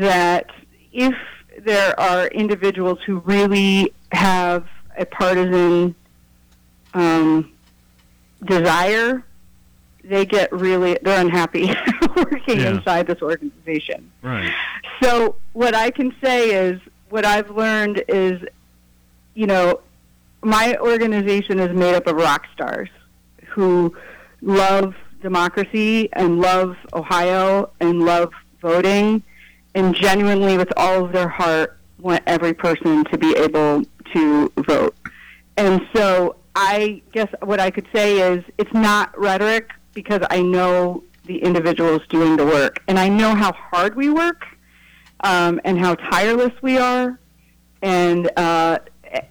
[0.00, 0.50] that
[0.92, 1.14] if
[1.58, 5.94] there are individuals who really have a partisan
[6.94, 7.52] um,
[8.44, 9.24] desire,
[10.04, 11.66] they get really they're unhappy
[12.16, 12.76] working Yeah.
[12.76, 14.10] inside this organization.
[14.22, 14.52] Right.
[15.02, 18.40] So what I can say is what I've learned is,
[19.34, 19.80] you know,
[20.42, 22.88] my organization is made up of rock stars
[23.46, 23.94] who
[24.42, 29.22] love democracy and love Ohio and love voting
[29.74, 34.94] and genuinely with all of their heart want every person to be able to vote.
[35.56, 41.02] And so I guess what I could say is it's not rhetoric because I know
[41.24, 44.46] the individuals doing the work and I know how hard we work
[45.20, 47.18] um, and how tireless we are,
[47.82, 48.78] and uh,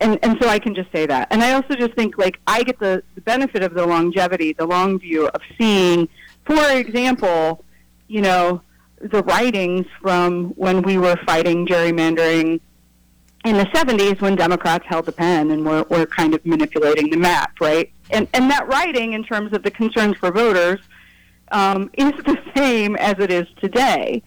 [0.02, 1.28] and and so I can just say that.
[1.32, 4.66] And I also just think like I get the, the benefit of the longevity, the
[4.66, 6.08] long view of seeing,
[6.46, 7.64] for example,
[8.08, 8.62] you know,
[9.00, 12.60] the writings from when we were fighting gerrymandering
[13.46, 17.18] in the 70s when Democrats held the pen and were, were kind of manipulating the
[17.18, 17.92] map, right?
[18.10, 20.80] And, and that writing, in terms of the concerns for voters,
[21.52, 24.24] um, is the same as it is today.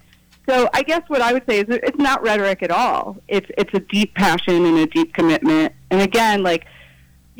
[0.49, 3.17] So I guess what I would say is it's not rhetoric at all.
[3.29, 5.75] It's it's a deep passion and a deep commitment.
[5.91, 6.67] And again, like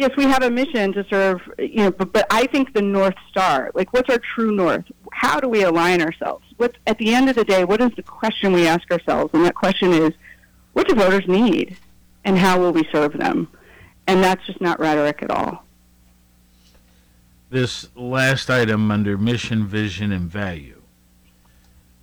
[0.01, 3.15] yes, we have a mission to serve, you know, but, but I think the north
[3.29, 4.85] star, like what's our true north?
[5.13, 6.45] How do we align ourselves?
[6.57, 9.33] What's at the end of the day, what is the question we ask ourselves?
[9.35, 10.13] And that question is,
[10.73, 11.77] what do voters need,
[12.25, 13.49] and how will we serve them?
[14.07, 15.65] And that's just not rhetoric at all.
[17.51, 20.80] This last item under mission, vision, and value.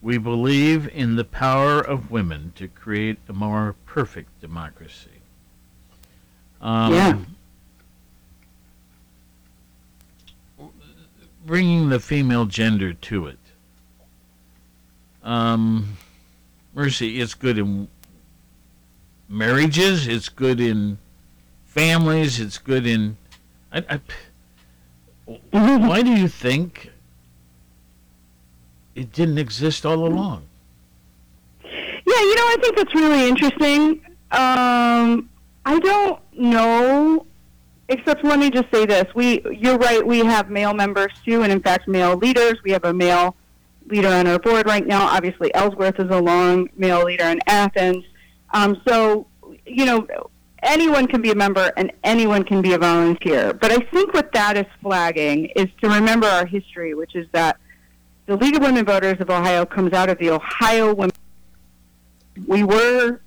[0.02, 5.22] We believe in the power of women to create a more perfect democracy.
[6.62, 7.18] Um, Yeah.
[11.46, 13.40] Bringing the female gender to it.
[15.24, 15.98] Um,
[16.74, 17.88] Mercy, it's good in
[19.30, 20.98] marriages, it's good in
[21.66, 23.18] families, it's good in.
[23.72, 24.00] I, I,
[25.52, 26.92] why do you think
[28.98, 30.44] it didn't exist all along?
[31.62, 34.06] Yeah, you know, I think that's really interesting.
[34.32, 35.30] Um,
[35.66, 37.26] I don't know,
[37.90, 41.52] except let me just say this: we, you're right, we have male members too, and
[41.52, 42.56] in fact, male leaders.
[42.64, 43.36] We have a male
[43.86, 45.06] leader on our board right now.
[45.06, 48.04] Obviously, Ellsworth is a long male leader in Athens.
[48.54, 49.28] Um, so,
[49.66, 50.08] you know,
[50.64, 53.54] anyone can be a member and anyone can be a volunteer.
[53.54, 57.58] But I think what that is flagging is to remember our history, which is that
[58.28, 61.16] the League of Women Voters of Ohio comes out of the Ohio Women.
[62.46, 63.22] We were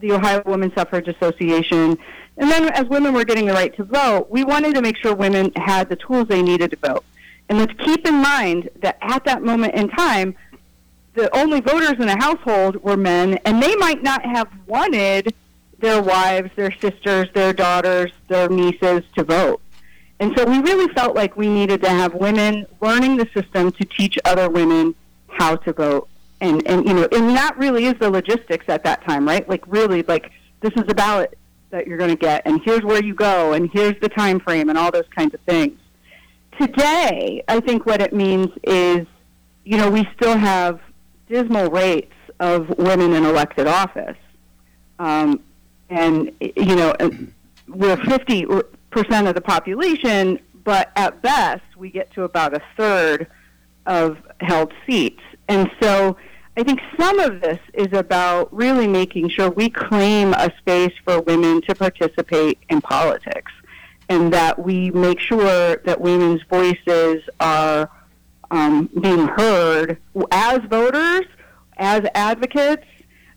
[0.00, 1.98] the Ohio Women's Suffrage Association.
[2.36, 5.14] And then as women were getting the right to vote, we wanted to make sure
[5.14, 7.04] women had the tools they needed to vote.
[7.48, 10.36] And let's keep in mind that at that moment in time,
[11.14, 15.34] the only voters in a household were men, and they might not have wanted
[15.78, 19.62] their wives, their sisters, their daughters, their nieces to vote.
[20.18, 23.84] And so we really felt like we needed to have women learning the system to
[23.84, 24.94] teach other women
[25.28, 26.08] how to vote.
[26.40, 29.46] And, and you know, and that really is the logistics at that time, right?
[29.48, 31.36] Like really, like this is the ballot
[31.70, 34.68] that you're going to get, and here's where you go, and here's the time frame,
[34.68, 35.78] and all those kinds of things.
[36.60, 39.06] Today, I think what it means is,
[39.64, 40.80] you know, we still have
[41.28, 44.16] dismal rates of women in elected office.
[44.98, 45.40] Um,
[45.90, 46.94] and, you know,
[47.68, 48.62] we're 50%
[48.98, 53.26] of the population, but at best, we get to about a third
[53.86, 55.22] of held seats.
[55.48, 56.16] And so
[56.56, 61.20] I think some of this is about really making sure we claim a space for
[61.20, 63.52] women to participate in politics
[64.08, 67.90] and that we make sure that women's voices are
[68.50, 69.98] um, being heard
[70.30, 71.26] as voters,
[71.76, 72.86] as advocates.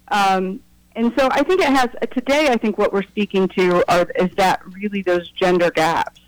[0.08, 0.62] Um,
[1.00, 2.50] and so I think it has today.
[2.50, 6.20] I think what we're speaking to are, is that really those gender gaps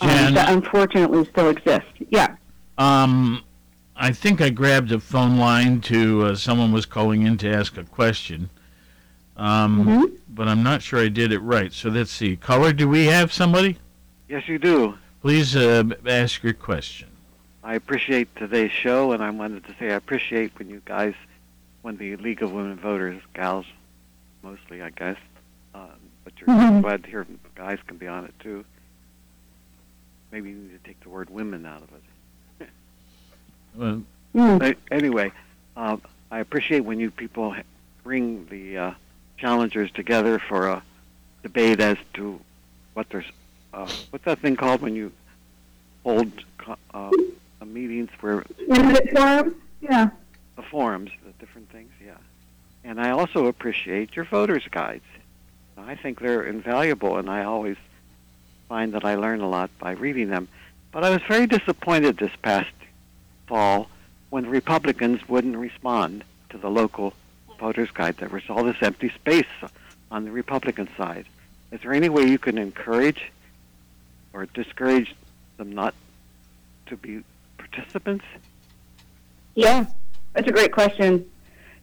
[0.00, 1.86] um, that unfortunately still exist.
[2.08, 2.36] Yeah.
[2.78, 3.42] Um,
[3.96, 7.76] I think I grabbed a phone line to uh, someone was calling in to ask
[7.76, 8.48] a question.
[9.36, 10.14] Um, Mm-hmm.
[10.30, 11.72] but I'm not sure I did it right.
[11.72, 12.34] So let's see.
[12.36, 13.76] Caller, do we have somebody?
[14.28, 14.96] Yes, you do.
[15.20, 17.08] Please uh, ask your question.
[17.62, 21.14] I appreciate today's show, and I wanted to say I appreciate when you guys,
[21.82, 23.66] when the League of Women Voters, gals,
[24.42, 25.16] mostly, I guess,
[25.74, 25.86] uh,
[26.24, 26.82] but you're Mhm.
[26.82, 28.64] glad to hear guys can be on it too.
[30.30, 32.68] Maybe you need to take the word women out of it.
[33.74, 34.02] Well,
[34.34, 35.32] A- Anyway,
[35.76, 35.96] uh,
[36.30, 37.54] I appreciate when you people
[38.02, 38.92] bring the uh,
[39.38, 40.82] challengers together for a
[41.42, 42.40] debate as to
[42.94, 43.30] what there's
[43.72, 45.12] uh, what's that thing called when you
[46.02, 46.30] hold
[46.92, 47.10] uh,
[47.64, 49.54] meetings where Candidate forum?
[49.80, 50.10] Yeah.
[50.56, 51.87] the forums, the different things, yeah.
[52.84, 55.04] And I also appreciate your voters' guides.
[55.76, 57.76] I think they're invaluable, and I always
[58.68, 60.48] find that I learn a lot by reading them.
[60.92, 62.72] But I was very disappointed this past
[63.46, 63.88] fall
[64.30, 67.14] when Republicans wouldn't respond to the local
[67.58, 68.16] voters' guide.
[68.18, 69.46] There was all this empty space
[70.10, 71.26] on the Republican side.
[71.70, 73.30] Is there any way you can encourage
[74.32, 75.14] or discourage
[75.56, 75.94] them not
[76.86, 77.22] to be
[77.58, 78.24] participants?
[79.54, 79.86] Yeah,
[80.32, 81.28] that's a great question.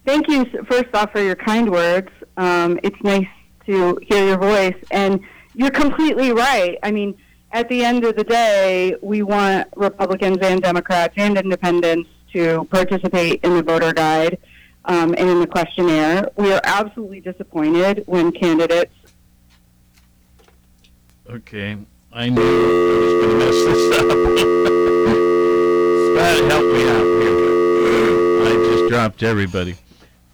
[0.06, 2.08] Thank you, first off, for your kind words.
[2.36, 3.26] Um, it's nice
[3.66, 4.76] to hear your voice.
[4.90, 5.20] And
[5.54, 6.78] you're completely right.
[6.82, 7.18] I mean,
[7.50, 13.40] at the end of the day, we want Republicans and Democrats and independents to participate
[13.42, 14.38] in the voter guide
[14.84, 16.30] um, and in the questionnaire.
[16.36, 18.92] We are absolutely disappointed when candidates
[21.28, 21.76] Okay,
[22.12, 24.06] I knew I was going to mess this up.
[26.14, 28.46] Scott, help me out here.
[28.46, 29.74] I just dropped everybody.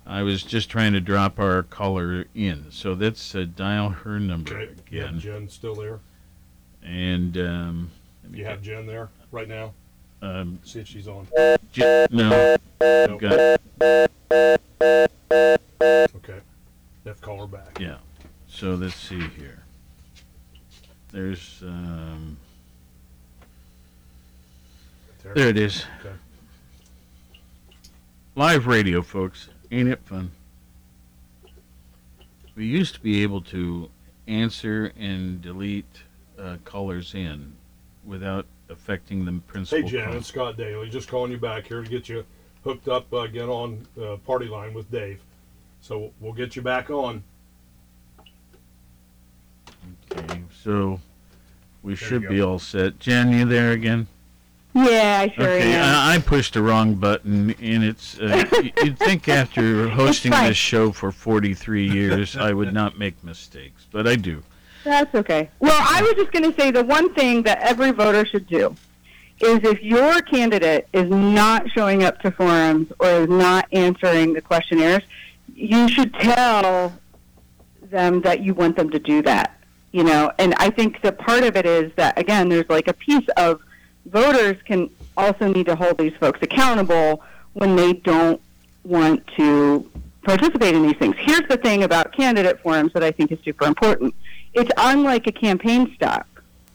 [0.07, 4.53] I was just trying to drop our caller in, so let's uh, dial her number
[4.59, 4.73] Okay.
[4.91, 5.21] You have again.
[5.21, 6.01] Jen still there?
[6.83, 7.91] And um,
[8.33, 9.73] You have Jen there right now?
[10.21, 11.27] um, See if she's on.
[11.73, 13.61] J- no, I've got
[16.15, 16.41] Okay.
[17.05, 17.79] Have to call her back.
[17.81, 17.97] yeah.
[18.49, 19.63] So let's see here.
[21.13, 22.37] There's um,
[25.23, 25.35] There.
[25.35, 25.85] there it is.
[26.01, 26.15] Okay.
[28.35, 29.49] Live radio, folks.
[29.73, 30.31] Ain't it fun?
[32.55, 33.89] we used to be able to
[34.29, 36.03] answer and delete
[36.39, 37.55] uh, callers in
[38.05, 39.89] without affecting the Hey, principal.
[39.89, 40.17] Jen, call.
[40.17, 40.91] it's Scott Daly.
[40.91, 42.27] Just calling you back here to get you
[42.63, 45.23] hooked up uh, again on uh, party line with Dave.
[45.81, 47.25] So we'll get you back on.
[50.13, 51.01] Okay, so
[51.83, 52.99] we There should be all set.
[52.99, 54.07] Jen, you there again?
[54.75, 55.85] Yeah, I sure okay, am.
[55.85, 58.19] I, I pushed the wrong button, and it's.
[58.19, 58.45] Uh,
[58.83, 64.07] you'd think after hosting this show for 43 years, I would not make mistakes, but
[64.07, 64.43] I do.
[64.85, 65.51] That's okay.
[65.61, 68.75] Well, I was just going to say the one thing that every voter should do
[69.41, 74.41] is if your candidate is not showing up to forums or is not answering the
[74.41, 75.03] questionnaires,
[75.55, 76.93] you should tell
[77.83, 79.59] them that you want them to do that.
[79.93, 82.95] You know, and I think the part of it is that again, there's like a
[82.95, 83.61] piece of
[84.07, 87.23] voters can also need to hold these folks accountable
[87.53, 88.41] when they don't
[88.85, 89.89] want to
[90.23, 91.17] participate in these things.
[91.19, 94.15] Here's the thing about candidate forums that I think is super important.
[94.55, 96.27] It's unlike a campaign stop.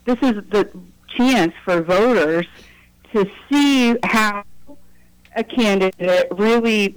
[0.06, 0.70] This is the
[1.08, 2.46] chance for voters
[3.14, 4.44] to see how
[5.36, 6.96] a candidate really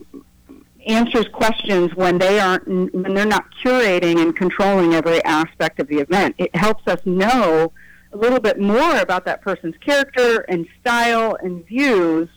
[0.86, 5.98] answers questions when they aren't when they're not curating and controlling every aspect of the
[5.98, 6.34] event.
[6.38, 7.72] It helps us know
[8.12, 12.28] a little bit more about that person's character and style and views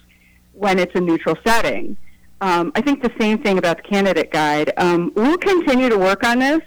[0.53, 1.97] when it's a neutral setting.
[2.41, 4.71] Um, I think the same thing about the candidate guide.
[4.77, 6.61] Um, we'll continue to work on this,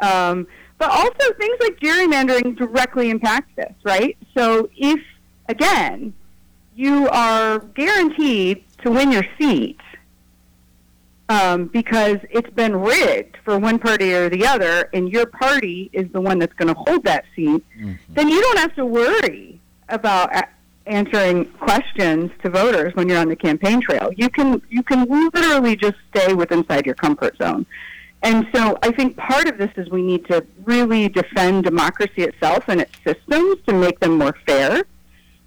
[0.00, 0.46] um,
[0.78, 4.16] but also things like gerrymandering directly impact this, right?
[4.36, 5.00] So if,
[5.48, 6.12] again,
[6.74, 9.78] you are guaranteed to win your seat
[11.32, 16.06] um, because it's been rigged for one party or the other, and your party is
[16.12, 17.64] the one that's going to hold that seat,
[18.10, 19.58] then you don't have to worry
[19.88, 20.48] about a-
[20.86, 24.10] answering questions to voters when you're on the campaign trail.
[24.16, 27.64] You can you can literally just stay with inside your comfort zone.
[28.22, 32.64] And so I think part of this is we need to really defend democracy itself
[32.68, 34.84] and its systems to make them more fair.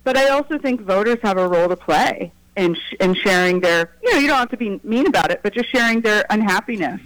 [0.03, 3.91] But I also think voters have a role to play in, sh- in sharing their,
[4.01, 7.01] you know, you don't have to be mean about it, but just sharing their unhappiness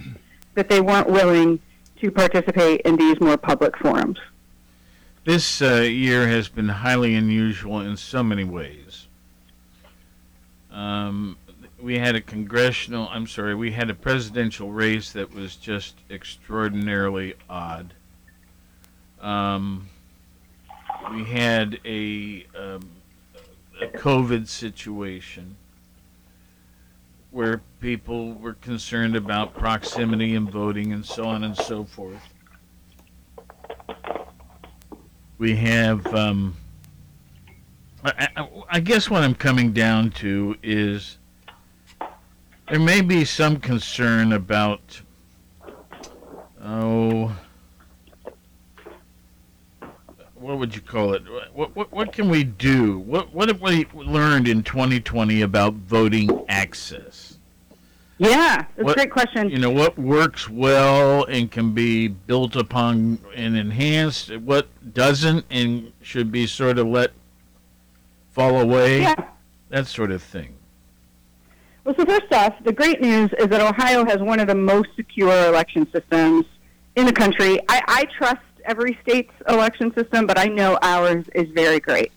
[0.54, 1.58] that they weren't willing
[2.00, 4.18] to participate in these more public forums.
[5.24, 9.06] This uh, year has been highly unusual in so many ways.
[10.72, 11.36] Um,
[11.80, 17.34] we had a congressional, I'm sorry, we had a presidential race that was just extraordinarily
[17.48, 17.94] odd.
[19.20, 19.88] Um,
[21.12, 22.88] we had a, um,
[23.82, 25.56] a COVID situation
[27.30, 32.22] where people were concerned about proximity and voting and so on and so forth.
[35.38, 36.56] We have, um,
[38.04, 41.18] I, I, I guess what I'm coming down to is
[42.68, 45.00] there may be some concern about,
[46.62, 47.34] oh,
[50.50, 51.22] what would you call it?
[51.54, 52.98] What, what, what can we do?
[52.98, 57.38] What, what have we learned in 2020 about voting access?
[58.18, 59.48] Yeah, that's What- a great question.
[59.48, 65.92] You know, what works well and can be built upon and enhanced, what doesn't and
[66.02, 67.12] should be sort of let
[68.32, 69.14] fall away, Yeah.
[69.68, 70.56] that sort of thing.
[71.84, 74.88] Well, so first off, the great news is that Ohio has one of the most
[74.96, 76.44] secure election systems
[76.96, 77.60] in the country.
[77.68, 78.40] I, I trust
[78.70, 82.12] every state's election system, but I know ours is very great.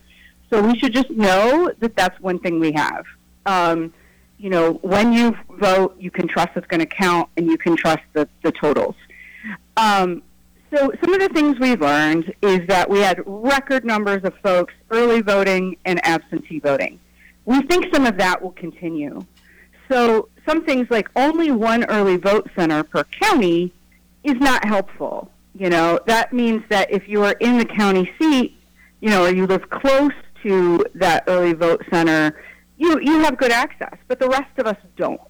[0.50, 3.06] So we should just know that that's one thing we have.
[3.48, 3.92] Um,
[4.38, 7.76] you know, when you vote, you can trust it's going to count, and you can
[7.76, 8.96] trust the, the totals.
[9.78, 10.22] Um,
[10.72, 14.74] so some of the things we've learned is that we had record numbers of folks
[14.92, 17.00] early voting and absentee voting.
[17.46, 19.26] We think some of that will continue.
[19.90, 23.74] So some things like only one early vote center per county
[24.24, 25.32] is not helpful.
[25.56, 28.58] You know, that means that if you are in the county seat,
[29.02, 32.36] you know, or you live close to that early vote center,
[32.78, 35.22] you you have good access, but the rest of us don't.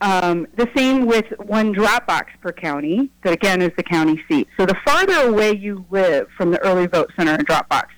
[0.00, 4.48] Um, the same with one drop box per county, that again is the county seat.
[4.58, 7.94] So the farther away you live from the early vote center and drop box,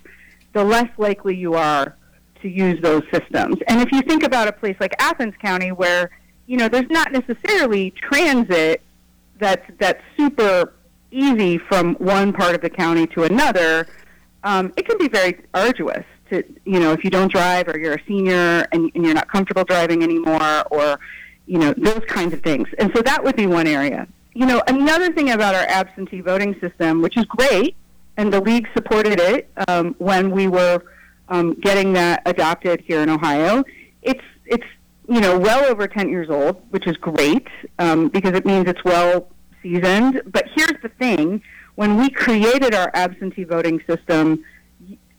[0.52, 1.96] the less likely you are
[2.42, 3.56] to use those systems.
[3.66, 6.10] And if you think about a place like Athens County, where
[6.46, 8.82] you know there's not necessarily transit
[9.40, 10.74] that's that's super
[11.10, 13.86] easy from one part of the county to another,
[14.44, 16.04] um, it can be very arduous.
[16.30, 19.30] To you know, if you don't drive or you're a senior and, and you're not
[19.30, 20.98] comfortable driving anymore, or
[21.46, 22.68] you know those kinds of things.
[22.78, 24.06] And so that would be one area.
[24.34, 27.76] You know, another thing about our absentee voting system, which is great,
[28.18, 30.82] and the league supported it um, when we were
[31.28, 33.64] um, getting that adopted here in Ohio.
[34.02, 34.66] It's it's
[35.08, 37.48] you know well over 10 years old, which is great
[37.78, 39.28] um, because it means it's well
[39.62, 40.22] seasoned.
[40.26, 41.42] But here's the thing:
[41.74, 44.44] when we created our absentee voting system,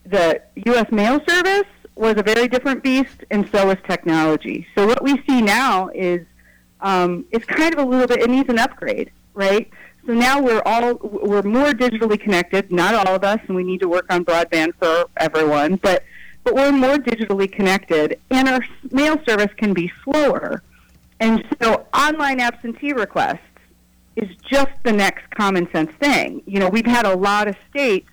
[0.04, 0.90] the U.S.
[0.90, 4.66] Mail Service was a very different beast, and so was technology.
[4.74, 6.26] So what we see now is
[6.80, 8.20] um, it's kind of a little bit.
[8.20, 9.70] It needs an upgrade, right?
[10.06, 12.72] So now we're all we're more digitally connected.
[12.72, 15.76] Not all of us, and we need to work on broadband for everyone.
[15.76, 16.04] But
[16.42, 20.62] but we're more digitally connected, and our mail service can be slower.
[21.20, 23.40] And so online absentee requests
[24.22, 26.42] is just the next common sense thing.
[26.46, 28.08] You know, we've had a lot of states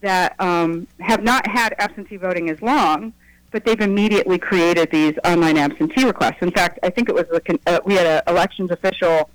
[0.00, 3.12] that um, have not had absentee voting as long,
[3.50, 6.38] but they've immediately created these online absentee requests.
[6.40, 7.24] In fact, I think it was
[7.66, 9.30] uh, we had an elections official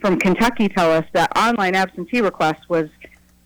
[0.00, 2.88] from Kentucky tell us that online absentee requests was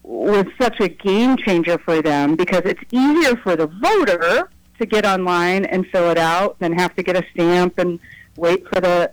[0.02, 4.48] was such a game changer for them because it's easier for the voter
[4.78, 7.98] to get online and fill it out than have to get a stamp and
[8.36, 9.12] wait for the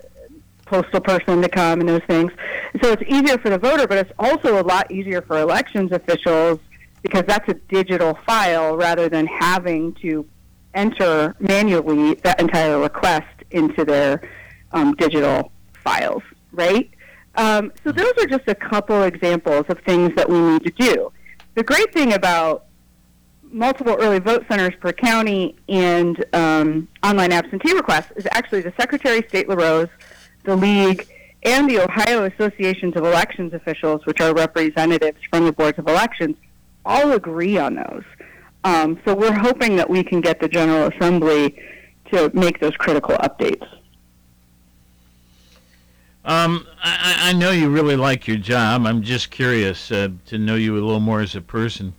[0.74, 2.32] postal person to come and those things.
[2.82, 6.60] So it's easier for the voter, but it's also a lot easier for elections officials
[7.04, 10.28] because that's a digital file rather than having to
[10.74, 14.28] enter manually that entire request into their
[14.72, 15.52] um, digital
[15.84, 16.90] files, right?
[17.36, 21.12] Um, so those are just a couple examples of things that we need to do.
[21.54, 22.66] The great thing about
[23.44, 29.20] multiple early vote centers per county and um, online absentee requests is actually the Secretary
[29.20, 29.90] of State LaRose,
[30.44, 31.08] the League,
[31.44, 36.38] and the Ohio Associations of Elections Officials, which are representatives from the boards of elections,
[36.86, 38.04] all agree on those.
[38.64, 41.60] Um, so we're hoping that we can get the General Assembly
[42.12, 43.68] to make those critical updates.
[46.26, 48.86] Um, I, I know you really like your job.
[48.86, 51.94] I'm just curious uh, to know you a little more as a person.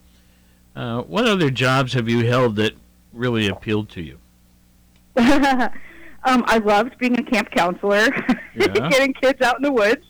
[0.75, 2.75] Uh, what other jobs have you held that
[3.13, 4.19] really appealed to you?
[6.25, 8.09] um, I loved being a camp counselor,
[8.57, 8.89] yeah.
[8.89, 10.05] getting kids out in the woods.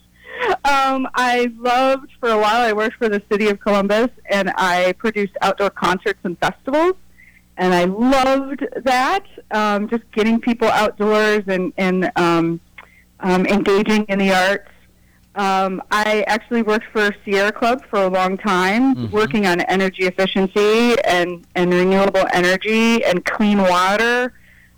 [0.64, 2.60] Um, I loved for a while.
[2.60, 6.94] I worked for the city of Columbus, and I produced outdoor concerts and festivals,
[7.56, 9.24] and I loved that.
[9.50, 12.60] Um, just getting people outdoors and and um,
[13.20, 14.70] um, engaging in the arts.
[15.36, 19.10] Um, I actually worked for Sierra Club for a long time, mm-hmm.
[19.12, 24.32] working on energy efficiency and, and renewable energy and clean water.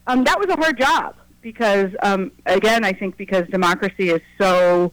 [0.07, 1.15] Um, that was a hard job
[1.47, 4.93] because, um, again, I think because democracy is so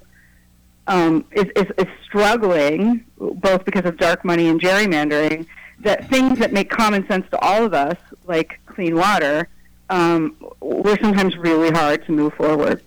[0.86, 5.48] um, is, is, is struggling, both because of dark money and gerrymandering,
[5.80, 7.98] that things that make common sense to all of us,
[8.28, 9.50] like clean water,
[9.90, 12.84] um, were sometimes really hard to move forward.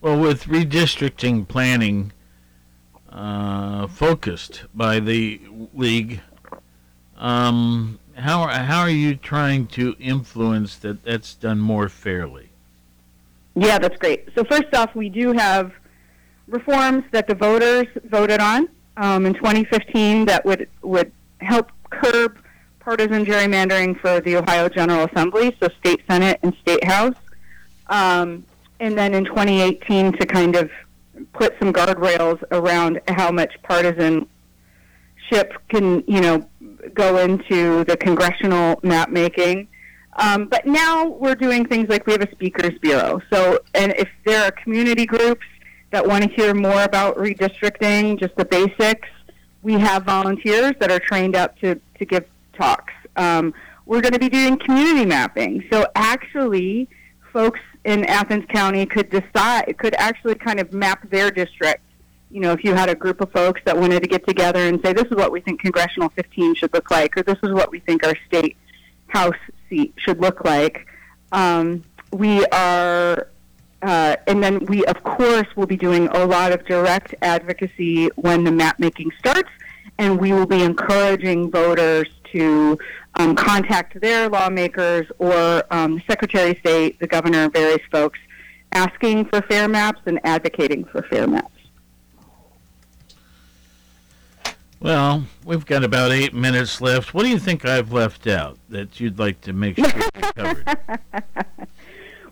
[0.00, 2.10] Well, with redistricting planning
[3.12, 5.40] uh, focused by the
[5.72, 6.20] league,
[7.16, 12.41] um, how how are you trying to influence that that's done more fairly?
[13.54, 14.28] Yeah, that's great.
[14.34, 15.72] So first off, we do have
[16.46, 22.38] reforms that the voters voted on um, in 2015 that would would help curb
[22.80, 27.14] partisan gerrymandering for the Ohio General Assembly, so state senate and state house.
[27.88, 28.44] Um,
[28.80, 30.70] and then in 2018 to kind of
[31.32, 34.26] put some guardrails around how much partisanship
[35.68, 36.48] can, you know,
[36.94, 39.68] go into the congressional map making.
[40.14, 43.22] Um, but now we're doing things like we have a speakers bureau.
[43.32, 45.46] So, and if there are community groups
[45.90, 49.08] that want to hear more about redistricting, just the basics,
[49.62, 52.92] we have volunteers that are trained up to, to give talks.
[53.16, 53.54] Um,
[53.86, 55.64] we're going to be doing community mapping.
[55.70, 56.88] So actually,
[57.32, 61.82] folks in Athens County could decide, could actually kind of map their district.
[62.30, 64.80] You know, if you had a group of folks that wanted to get together and
[64.82, 67.70] say, this is what we think Congressional 15 should look like, or this is what
[67.70, 68.56] we think our state
[69.12, 69.36] House
[69.68, 70.86] seat should look like.
[71.32, 73.28] Um, we are,
[73.82, 78.44] uh, and then we, of course, will be doing a lot of direct advocacy when
[78.44, 79.50] the map making starts,
[79.98, 82.78] and we will be encouraging voters to
[83.16, 88.18] um, contact their lawmakers or um, Secretary of State, the governor, various folks,
[88.72, 91.61] asking for fair maps and advocating for fair maps.
[94.82, 97.14] Well, we've got about eight minutes left.
[97.14, 100.78] What do you think I've left out that you'd like to make sure we covered?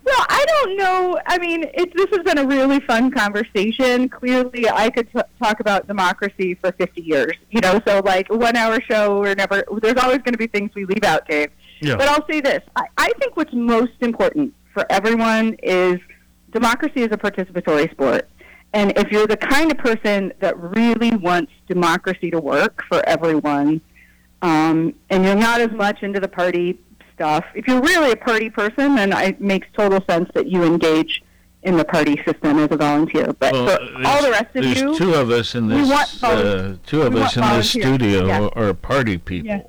[0.03, 1.19] Well, I don't know.
[1.27, 4.09] I mean, it, this has been a really fun conversation.
[4.09, 7.33] Clearly, I could t- talk about democracy for 50 years.
[7.51, 9.63] You know, so like one hour show, we're never.
[9.81, 11.51] There's always going to be things we leave out, Dave.
[11.81, 11.95] Yeah.
[11.95, 15.99] But I'll say this: I, I think what's most important for everyone is
[16.51, 18.27] democracy is a participatory sport.
[18.73, 23.81] And if you're the kind of person that really wants democracy to work for everyone,
[24.41, 26.79] um, and you're not as much into the party
[27.13, 27.45] stuff.
[27.53, 31.21] If you're really a party person, then it makes total sense that you engage
[31.63, 33.33] in the party system as a volunteer.
[33.37, 36.23] But Well, for all the rest of there's you, two of us in this.
[36.23, 38.47] uh, two of us in this studio Yeah.
[38.55, 39.61] are party people, Yeah.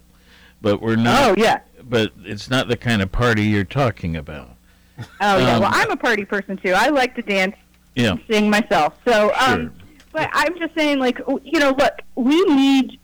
[0.62, 1.30] but we're not.
[1.30, 1.59] Oh, yeah.
[1.84, 4.57] But it's not the kind of party you're talking about.
[4.98, 5.05] oh
[5.38, 6.72] yeah, um, well I'm a party person too.
[6.72, 7.57] I like to dance,
[7.95, 8.16] Yeah.
[8.30, 8.95] sing myself.
[9.07, 9.72] So, um, Sure.
[10.12, 12.99] but I'm just saying, like you know, look, we need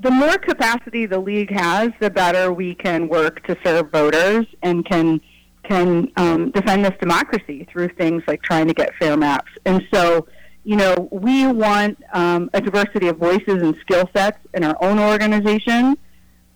[0.00, 4.84] the more capacity the league has, the better we can work to serve voters and
[4.84, 5.20] can
[5.62, 9.50] can um, defend this democracy through things like trying to get fair maps.
[9.64, 10.26] And so,
[10.64, 14.98] you know, we want um, a diversity of voices and skill sets in our own
[14.98, 15.96] organization.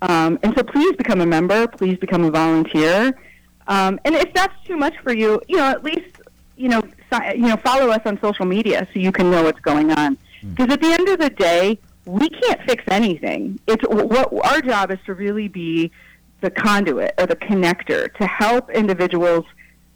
[0.03, 1.67] Um, and so, please become a member.
[1.69, 3.19] Please become a volunteer.
[3.67, 6.21] Um, and if that's too much for you, you know, at least
[6.57, 6.83] you know,
[7.35, 10.19] you know, follow us on social media so you can know what's going on.
[10.43, 13.59] Because at the end of the day, we can't fix anything.
[13.67, 15.91] It's what our job is to really be
[16.41, 19.45] the conduit or the connector to help individuals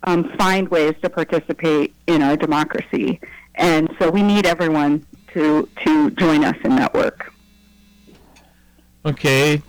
[0.04, 3.20] um, find ways to participate in our democracy.
[3.54, 7.32] And so we need everyone to to join us in that work.
[9.04, 9.62] Okay.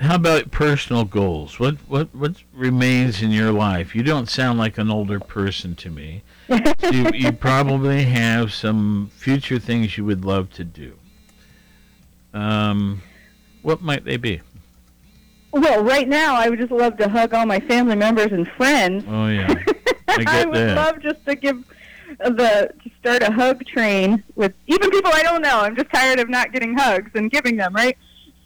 [0.00, 1.58] How about personal goals?
[1.58, 3.94] What what what remains in your life?
[3.94, 6.22] You don't sound like an older person to me.
[6.92, 10.94] you you probably have some future things you would love to do.
[12.32, 13.02] Um,
[13.62, 14.40] what might they be?
[15.52, 19.04] Well, right now, I would just love to hug all my family members and friends.
[19.08, 19.54] Oh yeah,
[20.08, 20.76] I get would that.
[20.76, 21.64] love just to give
[22.18, 25.60] the to start a hug train with even people I don't know.
[25.60, 27.96] I'm just tired of not getting hugs and giving them, right?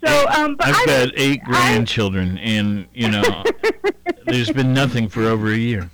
[0.04, 3.44] So, um, but I've I got eight grandchildren, and you know,
[4.26, 5.90] there's been nothing for over a year.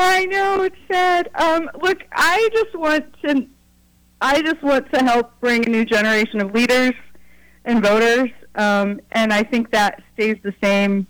[0.00, 1.30] I know it's sad.
[1.34, 3.46] Um, look, I just want to,
[4.20, 6.94] I just want to help bring a new generation of leaders
[7.64, 11.06] and voters, um, and I think that stays the same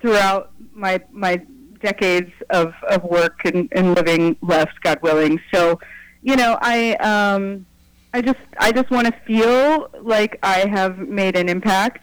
[0.00, 1.40] throughout my my
[1.80, 5.40] decades of, of work and, and living left, God willing.
[5.54, 5.78] So,
[6.22, 7.66] you know, I um,
[8.12, 12.02] I just I just want to feel like I have made an impact,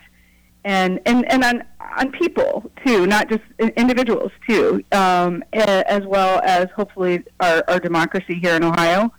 [0.65, 1.63] and and and on
[1.97, 3.43] on people too, not just
[3.77, 9.13] individuals too, um, as well as hopefully our, our democracy here in Ohio.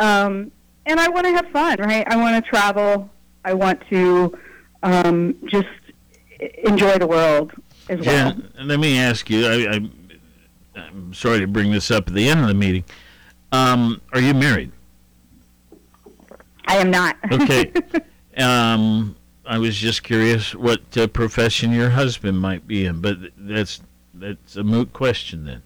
[0.00, 0.50] Um,
[0.86, 2.04] and I want to have fun, right?
[2.08, 3.08] I want to travel.
[3.44, 4.36] I want to
[4.82, 5.68] um, just
[6.64, 7.52] enjoy the world
[7.88, 8.32] as well.
[8.32, 9.46] Jen, let me ask you.
[9.46, 9.90] I, I,
[10.80, 12.84] I'm sorry to bring this up at the end of the meeting.
[13.52, 14.72] Um, are you married?
[16.66, 17.16] I am not.
[17.30, 17.72] Okay.
[18.36, 19.16] um,
[19.48, 23.80] I was just curious what uh, profession your husband might be in, but that's
[24.12, 25.62] that's a moot question then.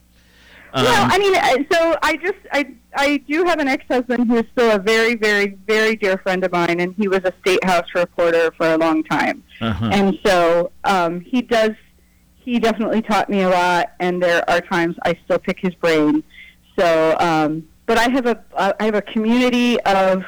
[0.72, 4.36] Um, well, I mean, uh, so I just I I do have an ex-husband who
[4.36, 7.62] is still a very very very dear friend of mine, and he was a state
[7.64, 9.90] house reporter for a long time, uh-huh.
[9.92, 11.72] and so um, he does
[12.36, 16.22] he definitely taught me a lot, and there are times I still pick his brain.
[16.78, 20.22] So, um, but I have a I have a community of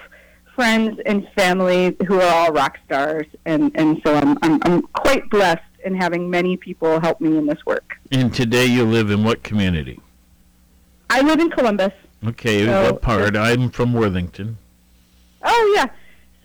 [0.55, 5.28] friends and family who are all rock stars, and and so I'm I'm, I'm quite
[5.30, 7.96] blessed in having many people help me in this work.
[8.12, 10.00] and today you live in what community?
[11.11, 11.92] I live in Columbus.
[12.26, 13.36] Okay, So- what part?
[13.36, 14.57] I'm from Worthington.
[15.44, 15.86] Oh yeah.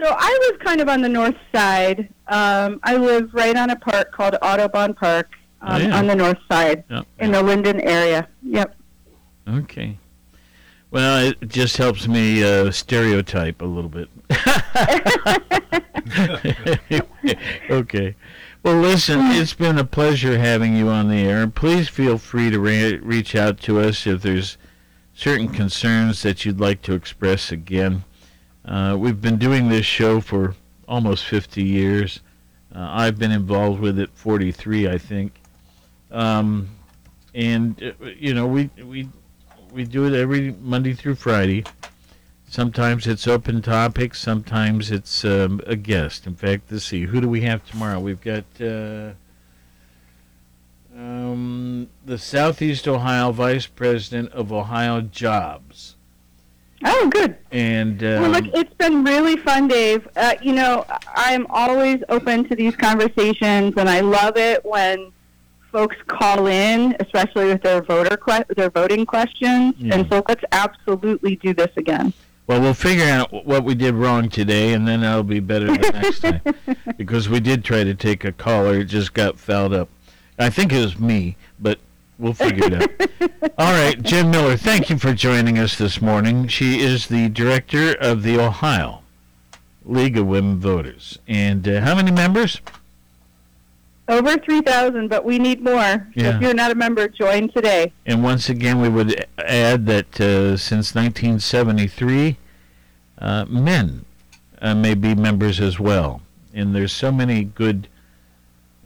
[0.02, 2.10] So I live kind of on the north side.
[2.28, 5.30] Um, I live right on a park called Audubon Park
[5.62, 5.98] um, Oh, yeah.
[5.98, 7.06] on the north side Yep.
[7.20, 8.28] in the Linden area.
[8.44, 8.76] Yep.
[9.48, 9.98] Okay.
[10.92, 14.10] Well, it just helps me uh, stereotype a little bit.
[17.70, 18.16] okay.
[18.64, 21.48] Well, listen, it's been a pleasure having you on the air.
[21.48, 24.58] Please feel free to re- reach out to us if there's
[25.14, 28.04] certain concerns that you'd like to express again.
[28.66, 30.56] Uh, we've been doing this show for
[30.88, 32.22] almost 50 years.
[32.74, 35.40] Uh, I've been involved with it 43, I think.
[36.12, 36.70] Um,
[37.36, 39.08] and uh, you know, we we
[39.72, 41.64] we do it every Monday through Friday.
[42.48, 44.20] Sometimes it's open topics.
[44.20, 46.26] Sometimes it's um, a guest.
[46.26, 47.04] In fact, let's see.
[47.04, 48.00] Who do we have tomorrow?
[48.00, 49.12] We've got uh,
[50.96, 55.96] um, the Southeast Ohio Vice President of Ohio Jobs.
[56.84, 57.38] Oh, good.
[57.52, 60.08] And um, well, look, it's been really fun, Dave.
[60.16, 65.12] Uh, you know, I'm always open to these conversations, and I love it when
[65.72, 69.76] folks call in, especially with their voter que- their voting questions.
[69.78, 69.96] Yeah.
[69.96, 72.14] And so let's absolutely do this again.
[72.48, 75.92] Well, we'll figure out what we did wrong today, and then that'll be better the
[75.94, 76.42] next time.
[76.98, 79.88] Because we did try to take a caller, it just got fouled up.
[80.40, 81.78] I think it was me, but
[82.18, 83.52] we'll figure it out.
[83.60, 86.48] All right, Jen Miller, thank you for joining us this morning.
[86.48, 89.04] She is the director of the Ohio
[89.86, 91.20] League of Women Voters.
[91.28, 92.62] And uh, how many members?
[94.10, 96.08] Over 3,000, but we need more.
[96.16, 96.36] Yeah.
[96.36, 97.94] if you're not a member, join today.
[98.08, 102.36] And once again, we would add that uh, since 1973,
[103.20, 104.06] uh, men
[104.60, 106.24] uh, may be members as well.
[106.56, 107.88] And there's so many good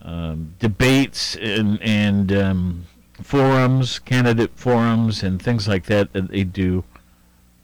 [0.02, 2.86] um, debates and, and um,
[3.22, 6.84] forums, candidate forums, and things like that that they do.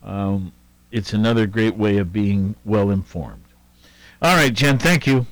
[0.03, 0.53] Um,
[0.91, 3.45] it's another great way of being well informed.
[4.23, 5.27] All right, Jen, thank you.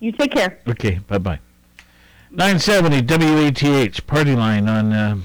[0.00, 0.58] You take care.
[0.68, 1.40] Okay, bye bye.
[2.30, 5.16] 970 WATH party line on, uh,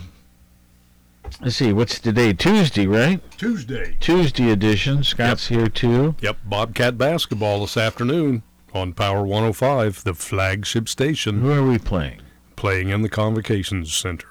[1.42, 2.34] let's see, what's today?
[2.34, 3.20] Tuesday, right?
[3.38, 3.98] Tuesday.
[4.00, 5.04] Tuesday edition.
[5.04, 6.16] Scott's here too.
[6.22, 8.42] Yep, Bobcat basketball this afternoon
[8.74, 11.42] on Power 105, the flagship station.
[11.42, 12.22] Who are we playing?
[12.56, 14.28] Playing in the Convocations Center.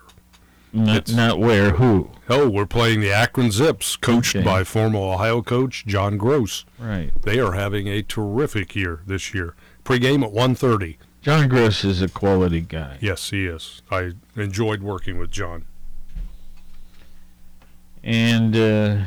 [0.73, 2.11] Not, not where, who?
[2.31, 4.43] Oh, we're playing the Akron Zips, coached Okay.
[4.45, 6.65] by former Ohio coach John Groce.
[6.79, 7.11] Right.
[7.23, 9.55] They are having a terrific year this year.
[9.85, 10.97] Pre-game at 1.30.
[11.23, 12.99] John Groce is a quality guy.
[13.01, 13.83] Yes, he is.
[13.91, 15.65] I enjoyed working with John.
[18.03, 19.05] And, uh,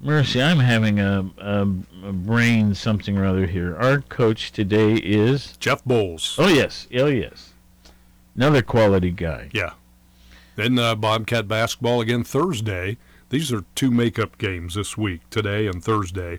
[0.00, 1.62] Mercy, I'm having a, a,
[2.04, 3.76] a brain something or other here.
[3.76, 6.36] Our coach today is Jeff Boals.
[6.38, 6.86] Oh, yes.
[6.94, 7.52] Oh, yes.
[8.34, 9.50] Another quality guy.
[9.52, 9.72] Yeah.
[10.56, 12.96] Then uh, Bobcat basketball again Thursday.
[13.28, 16.38] These are two makeup games this week, today and Thursday.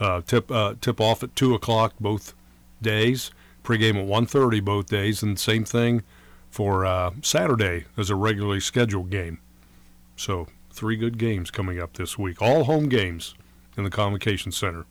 [0.00, 2.34] Uh, tip uh, tip off at two o'clock both
[2.82, 3.30] days.
[3.64, 6.02] Pregame at 1.30 both days, and same thing
[6.50, 9.38] for uh, Saturday as a regularly scheduled game.
[10.16, 13.34] So three good games coming up this week, all home games
[13.76, 14.86] in the Convocation Center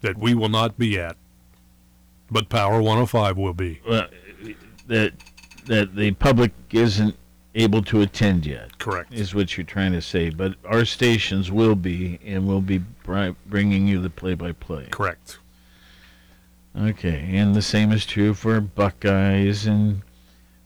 [0.00, 1.16] that we will not be at,
[2.30, 3.80] but Power 105 will be.
[3.88, 4.08] Well,
[4.86, 5.12] that
[5.66, 7.14] that the public isn't
[7.54, 8.78] able to attend yet.
[8.78, 9.12] Correct.
[9.12, 10.30] Is what you're trying to say.
[10.30, 12.78] But our stations will be, and we'll be
[13.46, 14.88] bringing you the play-by-play.
[14.90, 15.38] Correct.
[16.76, 20.02] Okay, and the same is true for Buckeyes and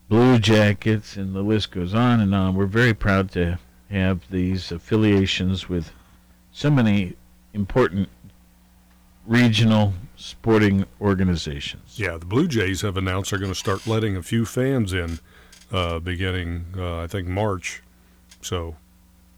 [0.09, 2.55] Blue Jackets, and the list goes on and on.
[2.55, 3.57] We're very proud to
[3.89, 5.91] have these affiliations with
[6.51, 7.15] so many
[7.53, 8.09] important
[9.25, 11.97] regional sporting organizations.
[11.97, 15.19] Yeah, the Blue Jays have announced they're going to start letting a few fans in
[15.71, 17.81] uh, beginning, uh, I think, March.
[18.41, 18.75] So,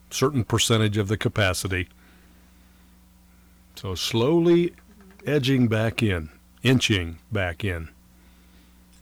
[0.10, 1.88] certain percentage of the capacity.
[3.76, 4.74] So, slowly
[5.26, 6.30] edging back in,
[6.76, 7.90] inching back in.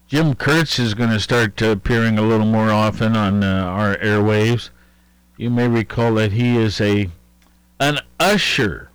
[0.08, 4.70] Jim Kurtz is going to start appearing a little more often on uh, our airwaves.
[5.38, 7.10] You may recall that he is a
[7.80, 8.90] an usher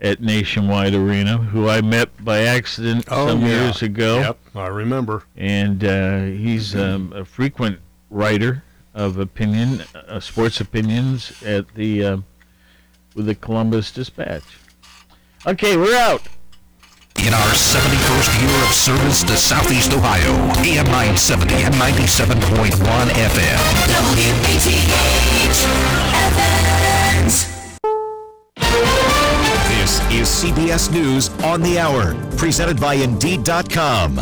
[0.00, 3.46] at Nationwide Arena, who I met by accident Oh, some yeah.
[3.64, 4.20] years ago.
[4.20, 5.24] Yep, I remember.
[5.36, 7.78] And uh, he's um, a frequent
[8.10, 8.62] writer
[8.94, 12.16] of opinion, uh, sports opinions at the uh,
[13.14, 14.44] with the Columbus Dispatch.
[15.46, 16.22] Okay, we're out.
[17.24, 20.32] In our 71st year of service to Southeast Ohio,
[20.64, 22.72] AM 970 and 97.1
[23.14, 23.58] FM.
[29.68, 34.18] This is CBS News on the Hour, presented by Indeed.com.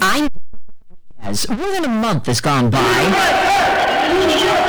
[0.00, 0.28] I
[1.20, 3.43] as more than a month has gone by.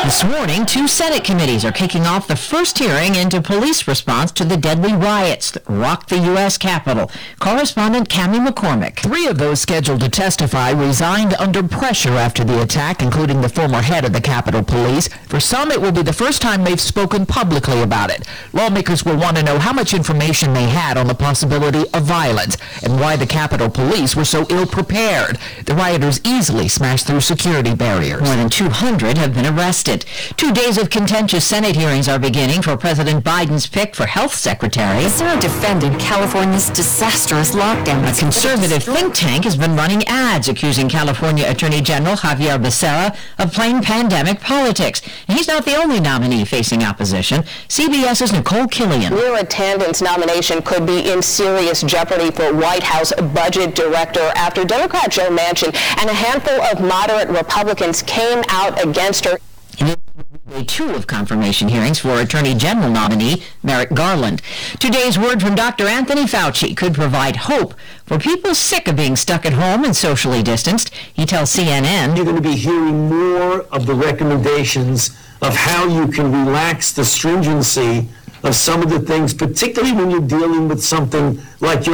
[0.06, 4.46] This morning, two Senate committees are kicking off the first hearing into police response to
[4.46, 6.60] the deadly riots that rocked the U.S.
[6.60, 7.10] Capitol.
[7.40, 9.00] Correspondent Cami McCormick.
[9.00, 13.82] Three of those scheduled to testify resigned under pressure after the attack, including the former
[13.82, 15.08] head of the Capitol Police.
[15.28, 18.28] For some, it will be the first time they've spoken publicly about it.
[18.54, 22.58] Lawmakers will want to know how much information they had on the possibility of violence
[22.84, 25.40] and why the Capitol Police were so ill-prepared.
[25.66, 28.22] The rioters easily smashed through security barriers.
[28.22, 29.95] More than 200 have been arrested.
[30.04, 35.04] Two days of contentious Senate hearings are beginning for President Biden's pick for health secretary.
[35.04, 38.12] The Senate defended California's disastrous lockdown.
[38.12, 43.54] A conservative think tank has been running ads accusing California Attorney General Xavier Becerra of
[43.54, 45.02] playing pandemic politics.
[45.28, 47.44] And he's not the only nominee facing opposition.
[47.68, 49.12] CBS's Nicole Killion.
[49.12, 55.12] Neera Tandon's nomination could be in serious jeopardy for White House budget director after Democrat
[55.12, 59.38] Joe Manchin and a handful of moderate Republicans came out against her.
[59.76, 64.42] Day two of confirmation hearings for Attorney General nominee Merrick Garland.
[64.80, 65.86] Today's word from Dr.
[65.86, 67.74] Anthony Fauci could provide hope
[68.06, 70.94] for people sick of being stuck at home and socially distanced.
[71.14, 72.16] He tells CNN.
[72.16, 75.10] You're going to be hearing more of the recommendations
[75.42, 78.08] of how you can relax the stringency
[78.44, 81.94] of some of the things, particularly when you're dealing with something like your